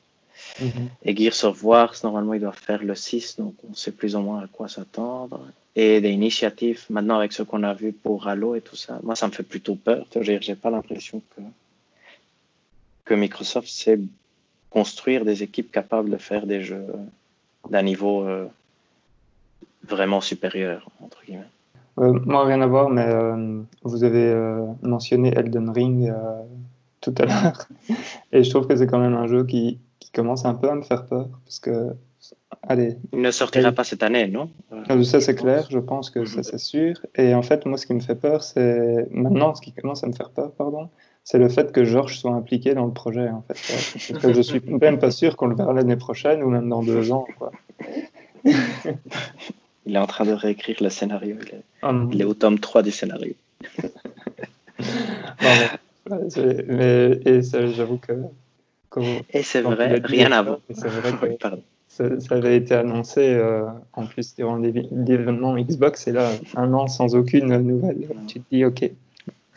[0.58, 0.88] mm-hmm.
[1.04, 4.20] et Gears of War normalement il doit faire le 6 donc on sait plus ou
[4.20, 5.38] moins à quoi s'attendre
[5.76, 9.14] et des initiatives maintenant avec ce qu'on a vu pour Halo et tout ça moi
[9.14, 11.42] ça me fait plutôt peur j'ai pas l'impression que
[13.08, 13.98] que Microsoft sait
[14.68, 16.86] construire des équipes capables de faire des jeux
[17.70, 18.46] d'un niveau euh,
[19.82, 21.52] vraiment supérieur, entre guillemets.
[21.98, 24.26] Euh, moi, rien à voir, mais euh, vous avez
[24.82, 26.12] mentionné Elden Ring
[27.00, 27.66] tout à l'heure.
[28.32, 30.74] Et je trouve que c'est quand même un jeu qui, qui, commence un peu à
[30.74, 31.28] me faire peur.
[31.44, 31.94] Parce que,
[32.62, 32.98] allez.
[33.12, 34.50] Il ne sortira pas cette année, non?
[35.02, 36.94] Ça, c'est clair, je pense que ça, c'est sûr.
[37.16, 39.08] Et en fait, moi, ce qui me fait peur, c'est.
[39.10, 40.90] Maintenant, ce qui commence à me faire peur, pardon,
[41.30, 43.28] c'est le fait que Georges soit impliqué dans le projet.
[43.28, 44.12] En fait.
[44.12, 46.82] Parce que je suis même pas sûr qu'on le verra l'année prochaine ou même dans
[46.82, 47.26] deux ans.
[47.38, 47.52] Quoi.
[49.84, 51.36] il est en train de réécrire le scénario.
[51.42, 53.34] Il est, oh au tome 3 du scénario.
[56.66, 58.12] mais, et j'avoue que.
[59.30, 60.60] et c'est vrai, rien voir.
[60.72, 61.46] C'est vrai que
[61.88, 62.04] ça,
[62.36, 67.54] avait été annoncé euh, en plus durant l'événement Xbox et là, un an sans aucune
[67.58, 68.08] nouvelle.
[68.28, 68.90] Tu te dis, ok.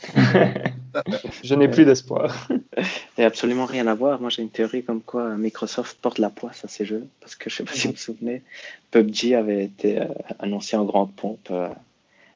[1.44, 2.48] je n'ai plus d'espoir.
[3.18, 4.20] Et absolument rien à voir.
[4.20, 7.08] Moi, j'ai une théorie comme quoi Microsoft porte la poisse à ces jeux.
[7.20, 8.42] Parce que je ne sais pas si vous vous souvenez,
[8.92, 10.06] PUBG avait été euh,
[10.40, 11.70] annoncé en grande pompe euh,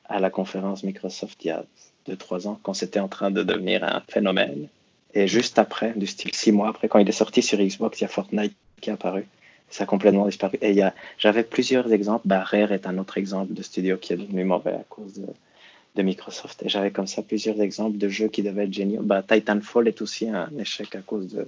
[0.05, 1.65] à la conférence Microsoft il y a
[2.07, 4.67] 2-3 ans, quand c'était en train de devenir un phénomène.
[5.13, 8.03] Et juste après, du style 6 mois après, quand il est sorti sur Xbox, il
[8.03, 9.25] y a Fortnite qui est apparu.
[9.69, 10.59] Ça a complètement disparu.
[10.61, 10.79] Et
[11.17, 12.27] j'avais plusieurs exemples.
[12.27, 15.25] Bah, Rare est un autre exemple de studio qui est devenu mauvais à cause de,
[15.95, 16.63] de Microsoft.
[16.63, 19.01] Et j'avais comme ça plusieurs exemples de jeux qui devaient être géniaux.
[19.01, 21.47] Bah, Titanfall est aussi un échec à cause de,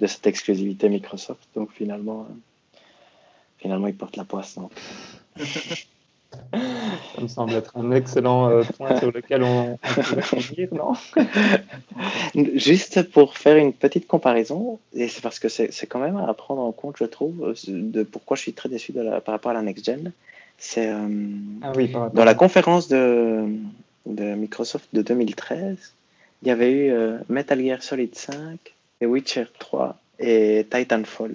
[0.00, 1.46] de cette exclusivité Microsoft.
[1.54, 2.78] Donc finalement, euh,
[3.58, 4.56] finalement, ils portent la poisse.
[4.56, 4.72] Donc.
[7.14, 10.92] Ça me semble être un excellent euh, point sur lequel on, peut non?
[12.54, 16.62] Juste pour faire une petite comparaison, et c'est parce que c'est quand même à prendre
[16.62, 19.54] en compte, je trouve, de pourquoi je suis très déçu de la, par rapport à
[19.54, 20.12] la next gen.
[20.64, 21.08] C'est euh,
[21.62, 23.48] ah oui, dans la conférence de,
[24.06, 25.92] de, Microsoft de 2013,
[26.40, 31.34] il y avait eu euh, Metal Gear Solid 5, et Witcher 3 et Titanfall.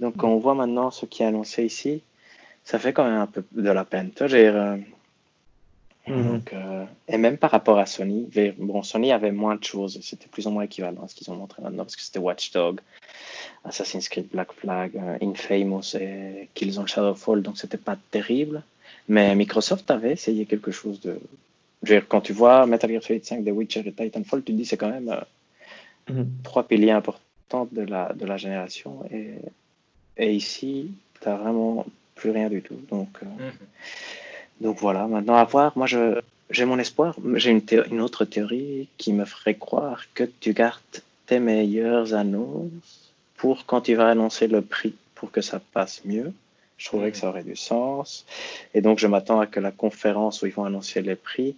[0.00, 2.02] Donc on voit maintenant ce qui est annoncé ici,
[2.64, 4.10] ça fait quand même un peu de la peine.
[4.20, 4.76] Euh,
[6.08, 6.42] mhm.
[7.06, 10.50] et même par rapport à Sony, bon, Sony avait moins de choses, c'était plus ou
[10.50, 12.80] moins équivalent à ce qu'ils ont montré maintenant, parce que c'était Watchdog,
[13.64, 18.62] Assassin's Creed Black Flag, euh, Infamous et Killzone Shadowfall, donc c'était pas terrible.
[19.08, 21.18] Mais Microsoft avait essayé quelque chose de.
[21.82, 24.52] Je veux dire, quand tu vois Metal Gear Solid 5, The Witcher et Titanfall, tu
[24.52, 26.28] te dis c'est quand même euh, mhm.
[26.42, 29.04] trois piliers importants de la, de la génération.
[29.12, 29.34] Et,
[30.16, 30.90] et ici,
[31.20, 32.80] tu n'as vraiment plus rien du tout.
[32.90, 33.52] Donc, euh, mhm.
[34.60, 35.76] donc voilà, maintenant à voir.
[35.76, 36.20] Moi, je,
[36.50, 37.14] j'ai mon espoir.
[37.34, 40.80] J'ai une, une autre théorie qui me ferait croire que tu gardes
[41.26, 43.05] tes meilleures annonces
[43.36, 46.32] pour quand il va annoncer le prix pour que ça passe mieux.
[46.78, 48.26] Je trouverais que ça aurait du sens.
[48.74, 51.56] Et donc, je m'attends à que la conférence où ils vont annoncer les prix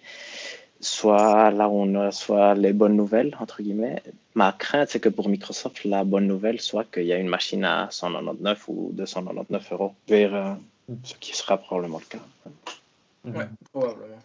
[0.80, 4.02] soit là où on a soit les bonnes nouvelles, entre guillemets.
[4.34, 7.64] Ma crainte, c'est que pour Microsoft, la bonne nouvelle soit qu'il y a une machine
[7.64, 10.52] à 199 ou 299 euros, vers euh,
[11.02, 12.52] ce qui sera probablement le cas.
[13.24, 14.18] Oui, probablement.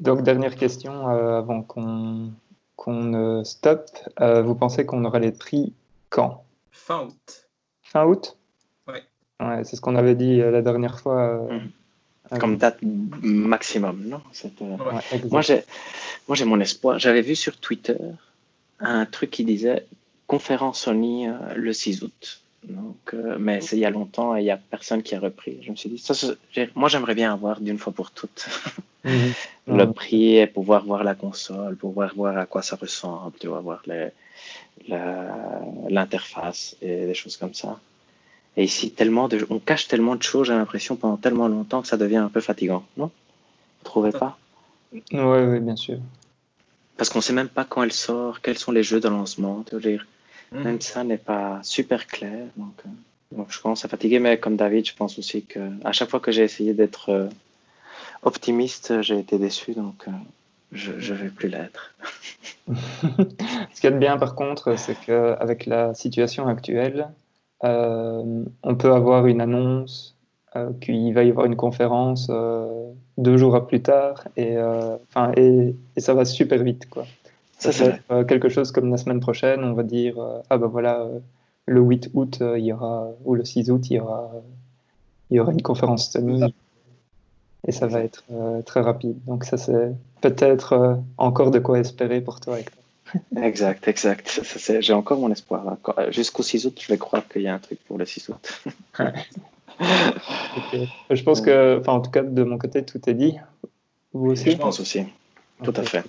[0.00, 2.30] Donc, dernière question euh, avant qu'on
[2.76, 3.88] qu'on stoppe.
[4.20, 5.72] Euh, vous pensez qu'on aura les prix
[6.10, 6.44] quand?
[6.76, 7.48] Fin août.
[7.82, 8.36] Fin août
[8.86, 8.98] Oui.
[9.40, 11.48] Ouais, c'est ce qu'on avait dit euh, la dernière fois.
[11.50, 12.38] Euh, mhm.
[12.40, 14.20] Comme date maximum, non?
[14.60, 14.76] Euh,
[15.30, 15.62] Moi, j'ai,
[16.26, 16.98] moi, j'ai mon espoir.
[16.98, 17.96] J'avais vu sur Twitter
[18.80, 19.86] un truc qui disait
[20.26, 22.42] conférence Sony le 6 août.
[22.64, 25.60] Donc, mais c'est il y a longtemps et il n'y a personne qui a repris.
[25.62, 26.14] Je me suis dit, ça,
[26.74, 28.48] moi j'aimerais bien avoir d'une fois pour toutes
[29.06, 29.78] mhm.
[29.78, 33.60] le prix et pouvoir voir la console, pouvoir voir à quoi ça ressemble, tu vois,
[33.60, 33.82] voir
[35.88, 37.78] l'interface et des choses comme ça.
[38.56, 41.88] Et ici, tellement de, on cache tellement de choses, j'ai l'impression, pendant tellement longtemps que
[41.88, 43.06] ça devient un peu fatigant, non?
[43.06, 44.38] Vous trouvez pas?
[44.92, 45.98] Oui, oui, bien sûr.
[46.96, 49.64] Parce qu'on sait même pas quand elle sort, quels sont les jeux de lancement.
[49.72, 50.06] Dire.
[50.52, 50.62] Mmh.
[50.62, 52.46] Même ça n'est pas super clair.
[52.56, 55.92] Donc, euh, donc, je commence à fatiguer, mais comme David, je pense aussi que à
[55.92, 57.28] chaque fois que j'ai essayé d'être euh,
[58.26, 59.72] optimiste, j'ai été déçu.
[59.72, 60.10] Donc, euh,
[60.72, 61.94] je ne vais plus l'être.
[63.72, 67.08] Ce qui est bien par contre, c'est qu'avec la situation actuelle,
[67.64, 70.14] euh, on peut avoir une annonce
[70.56, 75.74] euh, qu'il va y avoir une conférence euh, deux jours plus tard et, enfin, et,
[75.96, 76.88] ça va super vite.
[76.90, 77.06] Quoi.
[77.58, 80.16] Ça, c'est quelque chose comme la semaine prochaine, on va dire
[80.50, 81.06] ah ben voilà,
[81.64, 84.30] le 8 août, il y aura, ou le 6 août, il y aura,
[85.30, 86.52] il y aura une conférence Sony
[87.66, 88.24] et ça va être
[88.64, 89.16] très rapide.
[89.26, 92.82] Donc ça c'est peut-être euh, encore de quoi espérer pour toi, Hector.
[93.42, 94.40] exact, exact.
[94.80, 95.76] J'ai encore mon espoir.
[95.98, 98.30] Euh, jusqu'au 6 août, je vais croire qu'il y a un truc pour le 6
[98.30, 98.62] août.
[101.10, 103.36] Je pense que, enfin, en tout cas, de mon côté, tout est dit.
[104.14, 104.52] Vous aussi?
[104.52, 105.04] Je pense aussi.
[105.62, 106.02] Tout à fait.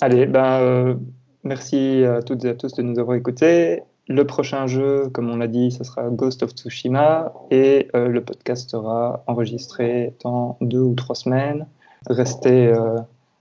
[0.00, 0.94] Allez, ben, euh,
[1.42, 3.82] merci à toutes et à tous de nous avoir écoutés.
[4.08, 8.20] Le prochain jeu, comme on l'a dit, ce sera Ghost of Tsushima et euh, le
[8.22, 11.66] podcast sera enregistré dans deux ou trois semaines.
[12.08, 12.98] Restez euh,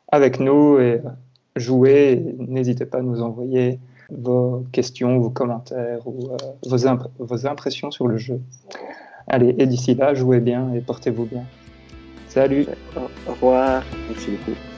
[0.10, 1.02] avec nous et
[1.56, 2.36] jouez.
[2.38, 3.80] N'hésitez pas à nous envoyer
[4.12, 6.78] vos questions, vos commentaires ou euh, vos,
[7.18, 8.40] vos impressions sur le jeu.
[9.28, 11.44] Allez, et d'ici là, jouez bien et portez-vous bien.
[12.28, 12.68] Salut.
[12.96, 13.84] Au revoir.
[14.10, 14.71] Merci beaucoup.